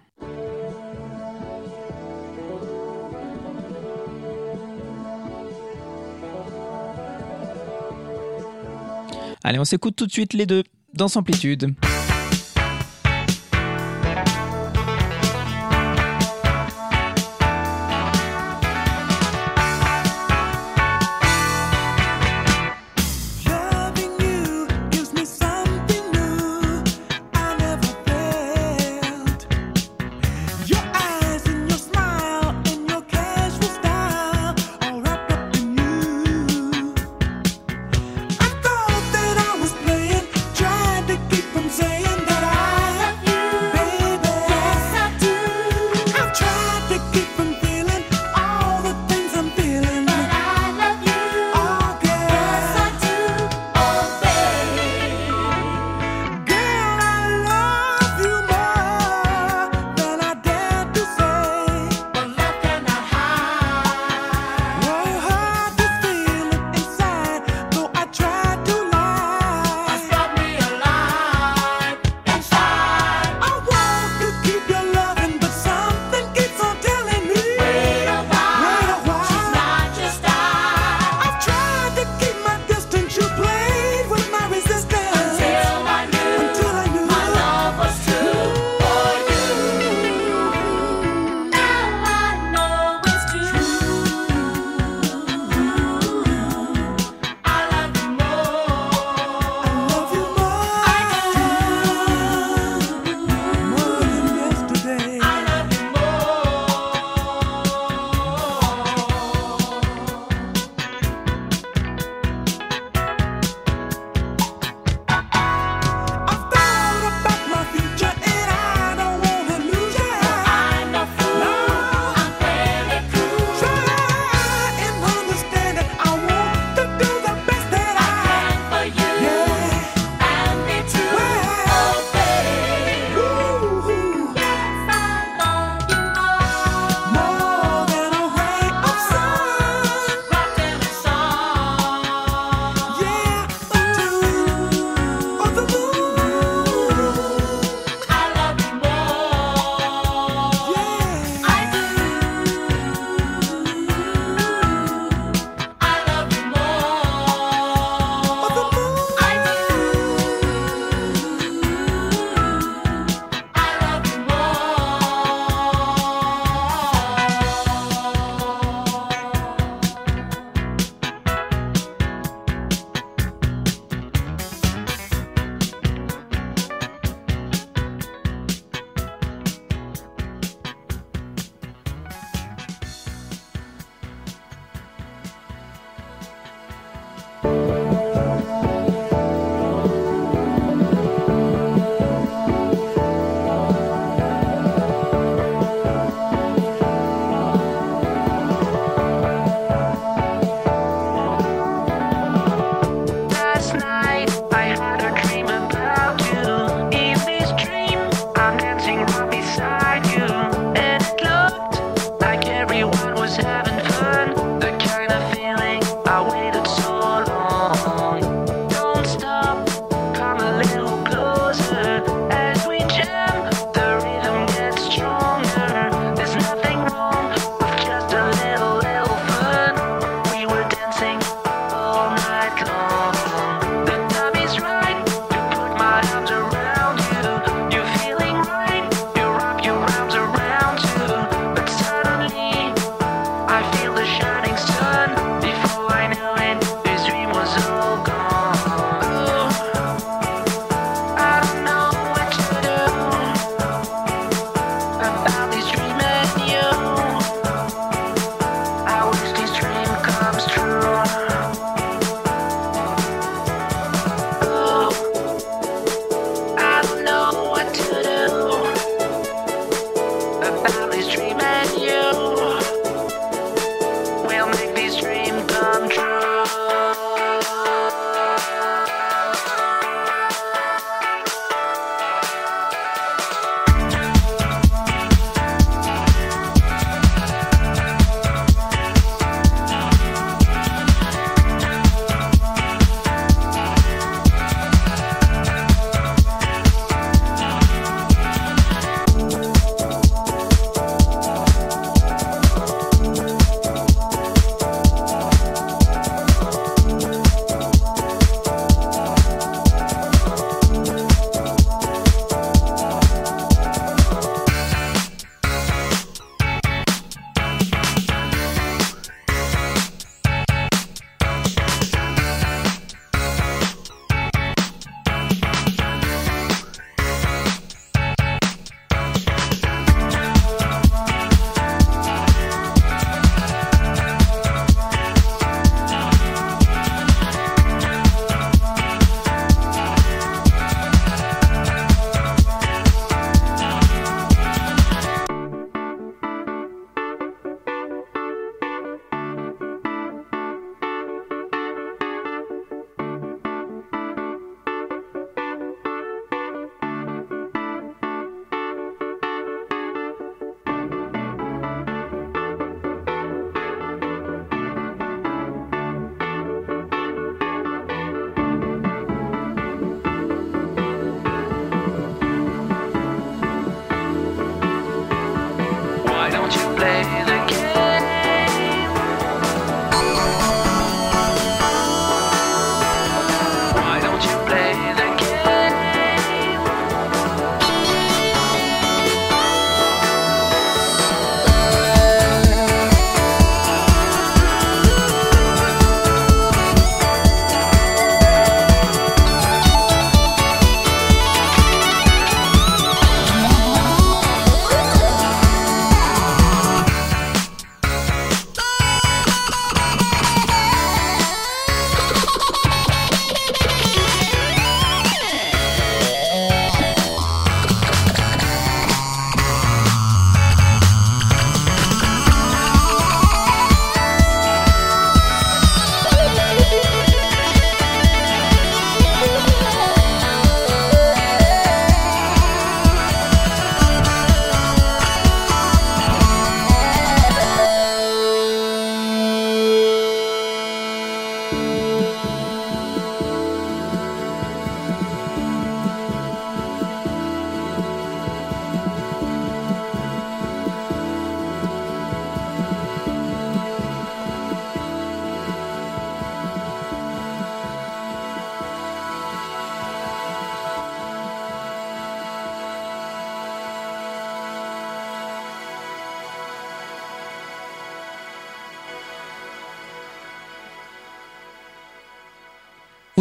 Allez, 9.43 9.59
on 9.59 9.65
s'écoute 9.65 9.95
tout 9.95 10.05
de 10.05 10.11
suite 10.11 10.33
les 10.33 10.45
deux 10.45 10.63
dans 10.93 11.07
Samplitude. 11.07 11.73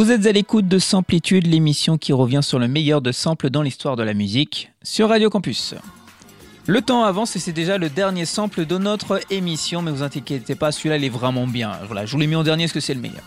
Vous 0.01 0.11
êtes 0.11 0.24
à 0.24 0.32
l'écoute 0.32 0.66
de 0.66 0.78
Samplitude, 0.78 1.46
l'émission 1.46 1.98
qui 1.98 2.14
revient 2.14 2.40
sur 2.42 2.59
le 2.59 2.68
meilleur 2.68 3.03
de 3.03 3.12
samples 3.12 3.51
dans 3.51 3.61
l'histoire 3.61 3.96
de 3.96 4.03
la 4.03 4.14
musique, 4.14 4.72
sur 4.82 5.11
Radio 5.11 5.28
Campus. 5.28 5.74
Le 6.66 6.80
temps 6.80 7.05
avance 7.05 7.36
et 7.36 7.38
c'est 7.38 7.53
déjà 7.53 7.76
le 7.76 7.90
dernier 7.90 8.24
sample 8.24 8.64
de 8.64 8.78
notre 8.78 9.20
émission, 9.30 9.82
mais 9.82 9.90
vous 9.90 10.03
inquiétez 10.03 10.55
pas, 10.55 10.72
celui-là 10.72 10.96
il 10.96 11.05
est 11.05 11.11
vraiment 11.11 11.46
bien. 11.46 11.72
Voilà, 11.84 12.07
je 12.07 12.12
vous 12.12 12.18
l'ai 12.18 12.26
mis 12.26 12.34
en 12.34 12.42
dernier 12.42 12.64
parce 12.64 12.72
que 12.72 12.80
c'est 12.80 12.94
le 12.94 13.03
meilleur. 13.03 13.22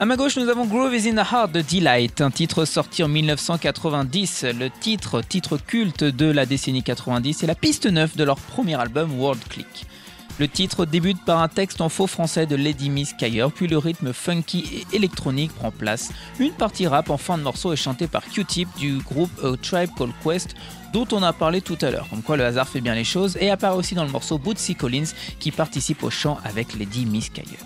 À 0.00 0.04
ma 0.04 0.16
gauche, 0.16 0.36
nous 0.36 0.48
avons 0.48 0.66
Groove 0.66 0.92
is 0.92 1.08
in 1.08 1.14
the 1.14 1.32
Heart 1.32 1.52
de 1.52 1.60
Delight, 1.60 2.20
un 2.20 2.32
titre 2.32 2.64
sorti 2.64 3.04
en 3.04 3.08
1990. 3.08 4.46
Le 4.58 4.70
titre, 4.70 5.20
titre 5.20 5.56
culte 5.56 6.02
de 6.02 6.26
la 6.26 6.46
décennie 6.46 6.82
90, 6.82 7.44
est 7.44 7.46
la 7.46 7.54
piste 7.54 7.86
9 7.86 8.16
de 8.16 8.24
leur 8.24 8.38
premier 8.38 8.74
album 8.74 9.20
World 9.20 9.44
Click. 9.48 9.86
Le 10.38 10.48
titre 10.48 10.86
débute 10.86 11.22
par 11.24 11.40
un 11.40 11.48
texte 11.48 11.80
en 11.80 11.88
faux 11.88 12.06
français 12.06 12.46
de 12.46 12.56
Lady 12.56 12.90
Miss 12.90 13.12
Kyer, 13.12 13.46
puis 13.54 13.66
le 13.66 13.78
rythme 13.78 14.12
funky 14.12 14.84
et 14.92 14.96
électronique 14.96 15.52
prend 15.52 15.70
place. 15.70 16.10
Une 16.40 16.52
partie 16.52 16.86
rap 16.86 17.10
en 17.10 17.18
fin 17.18 17.36
de 17.36 17.42
morceau 17.42 17.72
est 17.72 17.76
chantée 17.76 18.06
par 18.06 18.24
Q-Tip 18.24 18.68
du 18.78 18.98
groupe 18.98 19.30
A 19.44 19.56
Tribe 19.56 19.90
Called 19.96 20.14
Quest, 20.24 20.54
dont 20.92 21.06
on 21.12 21.22
a 21.22 21.32
parlé 21.32 21.60
tout 21.60 21.78
à 21.82 21.90
l'heure, 21.90 22.08
comme 22.08 22.22
quoi 22.22 22.36
le 22.36 22.44
hasard 22.44 22.68
fait 22.68 22.80
bien 22.80 22.94
les 22.94 23.04
choses, 23.04 23.36
et 23.40 23.50
apparaît 23.50 23.76
aussi 23.76 23.94
dans 23.94 24.04
le 24.04 24.10
morceau 24.10 24.38
Bootsy 24.38 24.74
Collins 24.74 25.12
qui 25.38 25.50
participe 25.50 26.02
au 26.02 26.10
chant 26.10 26.38
avec 26.44 26.74
Lady 26.78 27.04
Miss 27.04 27.28
Kyer. 27.28 27.58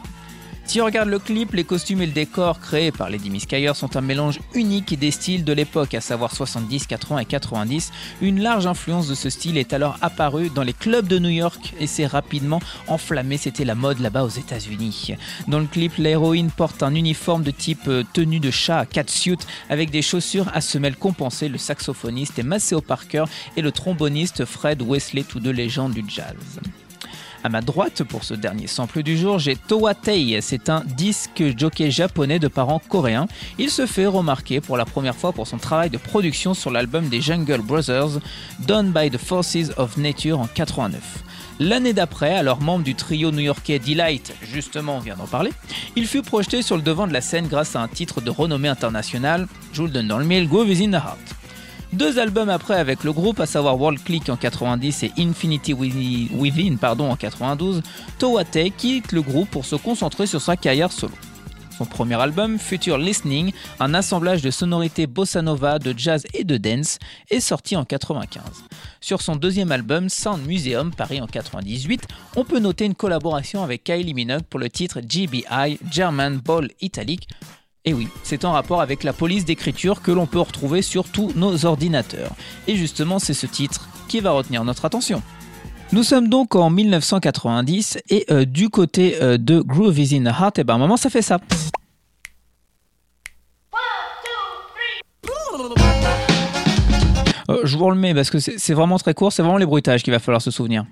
Si 0.66 0.80
on 0.80 0.84
regarde 0.84 1.08
le 1.08 1.20
clip, 1.20 1.52
les 1.52 1.62
costumes 1.62 2.02
et 2.02 2.06
le 2.06 2.12
décor 2.12 2.58
créés 2.58 2.90
par 2.90 3.08
Lady 3.08 3.30
Miss 3.30 3.46
sont 3.74 3.96
un 3.96 4.00
mélange 4.00 4.40
unique 4.52 4.98
des 4.98 5.12
styles 5.12 5.44
de 5.44 5.52
l'époque, 5.52 5.94
à 5.94 6.00
savoir 6.00 6.34
70, 6.34 6.88
80 6.88 7.18
et 7.20 7.24
90. 7.24 7.92
Une 8.20 8.42
large 8.42 8.66
influence 8.66 9.06
de 9.06 9.14
ce 9.14 9.30
style 9.30 9.58
est 9.58 9.72
alors 9.72 9.96
apparue 10.02 10.50
dans 10.50 10.64
les 10.64 10.72
clubs 10.72 11.06
de 11.06 11.20
New 11.20 11.30
York 11.30 11.72
et 11.78 11.86
s'est 11.86 12.06
rapidement 12.06 12.60
enflammée. 12.88 13.36
C'était 13.36 13.64
la 13.64 13.76
mode 13.76 14.00
là-bas 14.00 14.24
aux 14.24 14.28
États-Unis. 14.28 15.14
Dans 15.46 15.60
le 15.60 15.66
clip, 15.66 15.92
l'héroïne 15.98 16.50
porte 16.50 16.82
un 16.82 16.96
uniforme 16.96 17.44
de 17.44 17.52
type 17.52 17.86
euh, 17.86 18.02
tenue 18.12 18.40
de 18.40 18.50
chat 18.50 18.80
à 18.80 18.86
catsuit 18.86 19.38
avec 19.70 19.90
des 19.90 20.02
chaussures 20.02 20.50
à 20.52 20.60
semelles 20.60 20.96
compensées. 20.96 21.48
Le 21.48 21.58
saxophoniste 21.58 22.40
est 22.40 22.42
Maceo 22.42 22.80
Parker 22.80 23.24
et 23.56 23.62
le 23.62 23.70
tromboniste 23.70 24.44
Fred 24.44 24.82
Wesley, 24.82 25.22
tous 25.22 25.40
deux 25.40 25.52
légendes 25.52 25.94
du 25.94 26.04
jazz. 26.08 26.34
À 27.46 27.48
ma 27.48 27.60
droite, 27.60 28.02
pour 28.02 28.24
ce 28.24 28.34
dernier 28.34 28.66
sample 28.66 29.04
du 29.04 29.16
jour, 29.16 29.38
j'ai 29.38 29.54
Towa 29.54 29.94
Tei. 29.94 30.36
C'est 30.42 30.68
un 30.68 30.82
disque 30.84 31.44
jockey 31.56 31.92
japonais 31.92 32.40
de 32.40 32.48
parents 32.48 32.82
coréens. 32.88 33.28
Il 33.56 33.70
se 33.70 33.86
fait 33.86 34.06
remarquer 34.06 34.60
pour 34.60 34.76
la 34.76 34.84
première 34.84 35.14
fois 35.14 35.30
pour 35.30 35.46
son 35.46 35.56
travail 35.56 35.88
de 35.88 35.96
production 35.96 36.54
sur 36.54 36.72
l'album 36.72 37.08
des 37.08 37.20
Jungle 37.20 37.60
Brothers, 37.60 38.18
Done 38.66 38.90
by 38.90 39.12
the 39.12 39.16
Forces 39.16 39.70
of 39.76 39.96
Nature 39.96 40.40
en 40.40 40.48
89. 40.48 41.00
L'année 41.60 41.92
d'après, 41.92 42.34
alors 42.34 42.60
membre 42.60 42.82
du 42.82 42.96
trio 42.96 43.30
new-yorkais 43.30 43.78
Delight, 43.78 44.34
justement 44.42 44.96
on 44.96 45.00
vient 45.00 45.14
d'en 45.14 45.28
parler, 45.28 45.52
il 45.94 46.08
fut 46.08 46.22
projeté 46.22 46.62
sur 46.62 46.74
le 46.74 46.82
devant 46.82 47.06
de 47.06 47.12
la 47.12 47.20
scène 47.20 47.46
grâce 47.46 47.76
à 47.76 47.80
un 47.80 47.86
titre 47.86 48.20
de 48.20 48.28
renommée 48.28 48.66
internationale, 48.66 49.46
Jules 49.72 49.92
de 49.92 50.02
dans 50.02 50.18
le 50.18 50.24
mille, 50.24 50.48
Groove 50.48 50.68
is 50.68 50.84
in 50.84 50.90
the 50.90 50.94
Heart. 50.94 51.45
Deux 51.96 52.18
albums 52.18 52.50
après 52.50 52.74
avec 52.76 53.04
le 53.04 53.12
groupe, 53.12 53.40
à 53.40 53.46
savoir 53.46 53.80
World 53.80 54.02
Click 54.04 54.28
en 54.28 54.36
90 54.36 55.02
et 55.04 55.12
Infinity 55.18 55.72
Wi- 55.72 56.28
Within 56.34 56.76
pardon, 56.76 57.10
en 57.10 57.16
92, 57.16 57.82
Towate 58.18 58.70
quitte 58.76 59.12
le 59.12 59.22
groupe 59.22 59.48
pour 59.50 59.64
se 59.64 59.76
concentrer 59.76 60.26
sur 60.26 60.40
sa 60.40 60.56
carrière 60.56 60.92
solo. 60.92 61.14
Son 61.78 61.84
premier 61.86 62.14
album, 62.20 62.58
Future 62.58 62.98
Listening, 62.98 63.52
un 63.80 63.94
assemblage 63.94 64.42
de 64.42 64.50
sonorités 64.50 65.06
bossa 65.06 65.40
nova, 65.42 65.78
de 65.78 65.94
jazz 65.96 66.26
et 66.34 66.44
de 66.44 66.56
dance, 66.56 66.98
est 67.30 67.40
sorti 67.40 67.76
en 67.76 67.84
95. 67.84 68.42
Sur 69.00 69.20
son 69.22 69.36
deuxième 69.36 69.72
album, 69.72 70.08
Sound 70.08 70.46
Museum, 70.46 70.90
paru 70.94 71.20
en 71.20 71.26
98, 71.26 72.02
on 72.36 72.44
peut 72.44 72.58
noter 72.60 72.84
une 72.86 72.94
collaboration 72.94 73.62
avec 73.62 73.84
Kylie 73.84 74.14
Minogue 74.14 74.42
pour 74.48 74.60
le 74.60 74.68
titre 74.70 75.00
GBI, 75.00 75.78
German 75.90 76.38
Ball 76.38 76.68
Italic, 76.80 77.28
et 77.88 77.94
oui, 77.94 78.08
c'est 78.24 78.44
en 78.44 78.50
rapport 78.50 78.80
avec 78.80 79.04
la 79.04 79.12
police 79.12 79.44
d'écriture 79.44 80.02
que 80.02 80.10
l'on 80.10 80.26
peut 80.26 80.40
retrouver 80.40 80.82
sur 80.82 81.04
tous 81.04 81.32
nos 81.36 81.64
ordinateurs. 81.64 82.32
Et 82.66 82.74
justement, 82.74 83.20
c'est 83.20 83.32
ce 83.32 83.46
titre 83.46 83.88
qui 84.08 84.18
va 84.18 84.32
retenir 84.32 84.64
notre 84.64 84.84
attention. 84.84 85.22
Nous 85.92 86.02
sommes 86.02 86.28
donc 86.28 86.56
en 86.56 86.68
1990 86.68 87.98
et 88.10 88.26
euh, 88.30 88.44
du 88.44 88.70
côté 88.70 89.22
euh, 89.22 89.38
de 89.38 89.60
Groove 89.60 90.00
is 90.00 90.16
in 90.16 90.24
the 90.24 90.34
Heart, 90.36 90.58
et 90.58 90.64
ben 90.64 90.74
à 90.74 90.76
un 90.76 90.80
moment 90.80 90.96
ça 90.96 91.10
fait 91.10 91.22
ça. 91.22 91.38
Euh, 97.48 97.60
je 97.62 97.78
vous 97.78 97.88
le 97.90 97.96
mets 97.96 98.12
parce 98.12 98.30
que 98.30 98.40
c'est 98.40 98.74
vraiment 98.74 98.98
très 98.98 99.14
court, 99.14 99.32
c'est 99.32 99.42
vraiment 99.42 99.58
les 99.58 99.66
bruitages 99.66 100.02
qu'il 100.02 100.12
va 100.12 100.18
falloir 100.18 100.42
se 100.42 100.50
souvenir. 100.50 100.84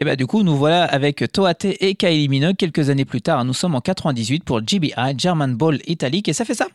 Et 0.00 0.04
bah 0.04 0.16
du 0.16 0.26
coup, 0.26 0.42
nous 0.42 0.56
voilà 0.56 0.84
avec 0.84 1.24
Toate 1.32 1.64
et 1.64 1.94
Kylie 1.94 2.28
Minogue 2.28 2.56
quelques 2.56 2.90
années 2.90 3.06
plus 3.06 3.22
tard. 3.22 3.44
Nous 3.44 3.54
sommes 3.54 3.74
en 3.74 3.80
98 3.80 4.44
pour 4.44 4.60
GBI, 4.60 4.92
German 5.16 5.54
Ball 5.54 5.80
Italic, 5.86 6.28
et 6.28 6.32
ça 6.32 6.44
fait 6.44 6.54
ça. 6.54 6.66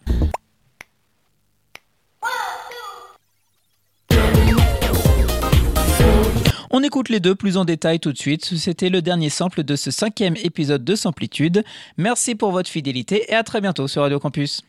On 6.73 6.81
écoute 6.83 7.09
les 7.09 7.19
deux 7.19 7.35
plus 7.35 7.57
en 7.57 7.65
détail 7.65 7.99
tout 7.99 8.13
de 8.13 8.17
suite. 8.17 8.45
C'était 8.45 8.89
le 8.89 9.01
dernier 9.01 9.29
sample 9.29 9.63
de 9.63 9.75
ce 9.75 9.91
cinquième 9.91 10.37
épisode 10.37 10.85
de 10.85 10.95
Samplitude. 10.95 11.65
Merci 11.97 12.33
pour 12.33 12.51
votre 12.51 12.69
fidélité 12.69 13.25
et 13.29 13.35
à 13.35 13.43
très 13.43 13.59
bientôt 13.59 13.89
sur 13.89 14.03
Radio 14.03 14.19
Campus. 14.19 14.63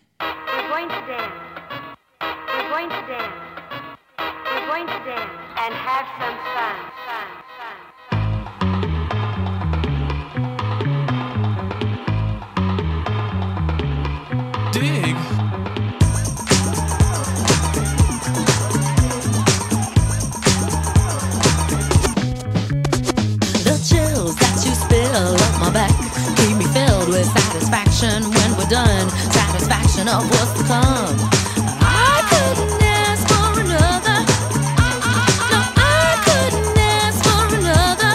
That 24.36 24.64
you 24.64 24.74
spill 24.74 25.34
up 25.34 25.60
my 25.60 25.70
back 25.70 26.12
keep 26.46 26.56
me 26.56 26.66
filled 26.66 27.08
with 27.08 27.26
satisfaction 27.26 28.22
when 28.34 28.50
we're 28.56 28.68
done. 28.68 29.08
Satisfaction 29.30 30.08
of 30.08 30.22
what's 30.30 30.52
to 30.58 30.64
come. 30.64 31.16
I 31.80 32.18
couldn't 32.30 32.82
ask 32.82 33.22
for 33.30 33.60
another. 33.60 34.18
No, 35.52 35.60
I 35.76 36.10
couldn't 36.26 36.78
ask 36.78 37.18
for 37.26 37.42
another. 37.60 38.12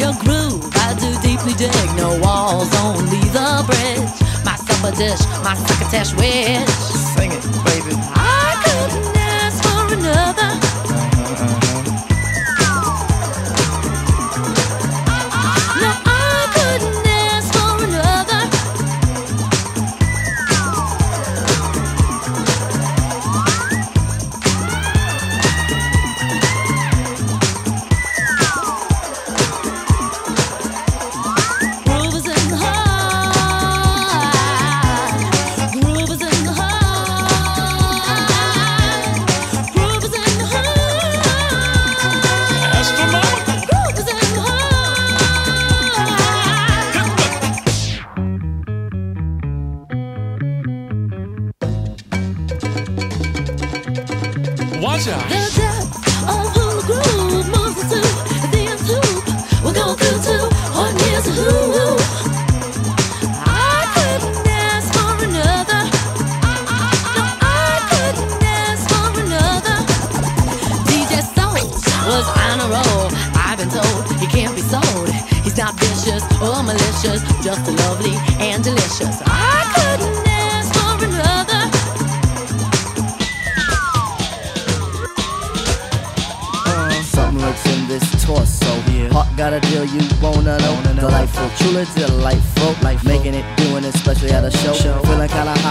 Your 0.00 0.14
groove, 0.24 0.64
I 0.74 0.94
do 0.98 1.10
deeply 1.20 1.54
dig. 1.54 1.88
No 1.96 2.18
walls, 2.20 2.72
only 2.84 3.24
the 3.36 3.64
bridge. 3.66 4.10
My 4.44 4.56
supper 4.56 4.94
dish, 4.96 5.22
my 5.44 5.54
succotash 5.54 6.14
wish. 6.14 6.68
Sing 7.14 7.32
it, 7.32 7.44
baby. 7.64 8.15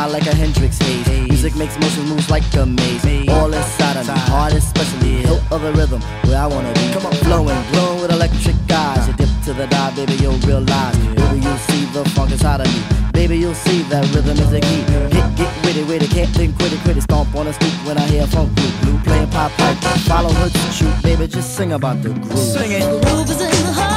fly 0.05 0.19
like 0.19 0.27
a 0.27 0.35
Hendrix 0.35 0.77
haze. 0.79 1.07
Music 1.27 1.55
makes 1.55 1.77
motion 1.79 2.03
moves 2.05 2.29
like 2.29 2.43
a 2.55 2.65
maze. 2.65 3.29
All 3.29 3.51
inside 3.53 3.97
of 3.97 4.07
me, 4.07 4.13
heart 4.29 4.53
especially. 4.53 5.23
Hilt 5.25 5.41
of 5.51 5.63
a 5.63 5.71
rhythm 5.73 6.01
where 6.25 6.39
I 6.39 6.47
wanna 6.47 6.73
be. 6.73 6.91
Come 6.93 7.05
on, 7.05 7.13
flowing, 7.25 7.57
glowing 7.71 8.01
with 8.01 8.11
electric 8.11 8.55
eyes. 8.71 9.07
You 9.07 9.13
dip 9.13 9.29
to 9.45 9.53
the 9.53 9.67
dive, 9.67 9.95
baby, 9.95 10.13
you'll 10.15 10.39
realize. 10.49 10.97
Baby, 10.97 11.39
you'll 11.45 11.63
see 11.69 11.85
the 11.93 12.03
funk 12.15 12.31
inside 12.31 12.61
of 12.61 12.67
me. 12.73 12.81
Baby, 13.13 13.37
you'll 13.37 13.55
see 13.55 13.81
that 13.83 14.03
rhythm 14.13 14.37
is 14.37 14.53
a 14.53 14.61
key. 14.61 14.83
Get, 15.13 15.35
get 15.37 15.51
witty, 15.63 15.83
witty, 15.83 16.07
can't 16.07 16.29
think, 16.29 16.57
quit 16.57 16.73
it. 16.73 17.01
Stomp 17.01 17.35
on 17.35 17.47
a 17.47 17.53
stoop 17.53 17.73
when 17.85 17.97
I 17.97 18.05
hear 18.07 18.23
a 18.23 18.27
funk 18.27 18.53
group. 18.55 18.73
Blue 18.81 18.97
playing 18.99 19.29
pop 19.29 19.51
pipe, 19.53 19.77
follow 20.09 20.31
her 20.31 20.49
to 20.49 20.71
shoot. 20.71 20.95
Baby, 21.03 21.27
just 21.27 21.55
sing 21.55 21.73
about 21.73 22.01
the 22.01 22.09
groove. 22.09 22.37
Sing 22.37 22.71
it. 22.71 22.79
The 22.79 22.99
groove 23.05 23.29
is 23.29 23.41
in 23.41 23.49
the 23.65 23.73
heart. 23.73 23.94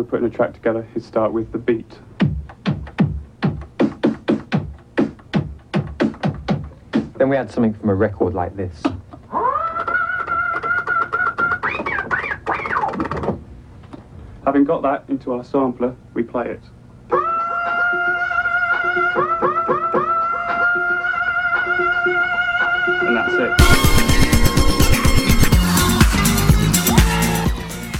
We're 0.00 0.06
putting 0.06 0.26
a 0.26 0.30
track 0.30 0.54
together 0.54 0.88
is 0.94 1.04
start 1.04 1.30
with 1.30 1.52
the 1.52 1.58
beat. 1.58 1.98
Then 7.18 7.28
we 7.28 7.36
add 7.36 7.50
something 7.50 7.74
from 7.74 7.90
a 7.90 7.94
record 7.94 8.32
like 8.32 8.56
this. 8.56 8.82
Having 14.46 14.64
got 14.64 14.80
that 14.80 15.04
into 15.08 15.34
our 15.34 15.44
sampler, 15.44 15.94
we 16.14 16.22
play 16.22 16.46
it. 16.46 16.62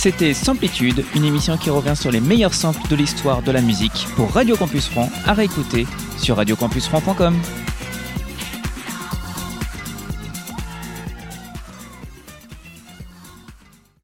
C'était 0.01 0.32
Samplitude, 0.32 1.05
une 1.14 1.26
émission 1.26 1.59
qui 1.59 1.68
revient 1.68 1.94
sur 1.94 2.11
les 2.11 2.22
meilleurs 2.22 2.55
samples 2.55 2.88
de 2.88 2.96
l'histoire 2.96 3.42
de 3.42 3.53
la 3.53 3.61
musique 3.61 4.07
pour 4.16 4.32
Radio 4.32 4.57
Campus 4.57 4.88
Franc 4.88 5.11
à 5.26 5.34
réécouter 5.34 5.86
sur 6.16 6.38
radiocampusfranc.com. 6.38 7.36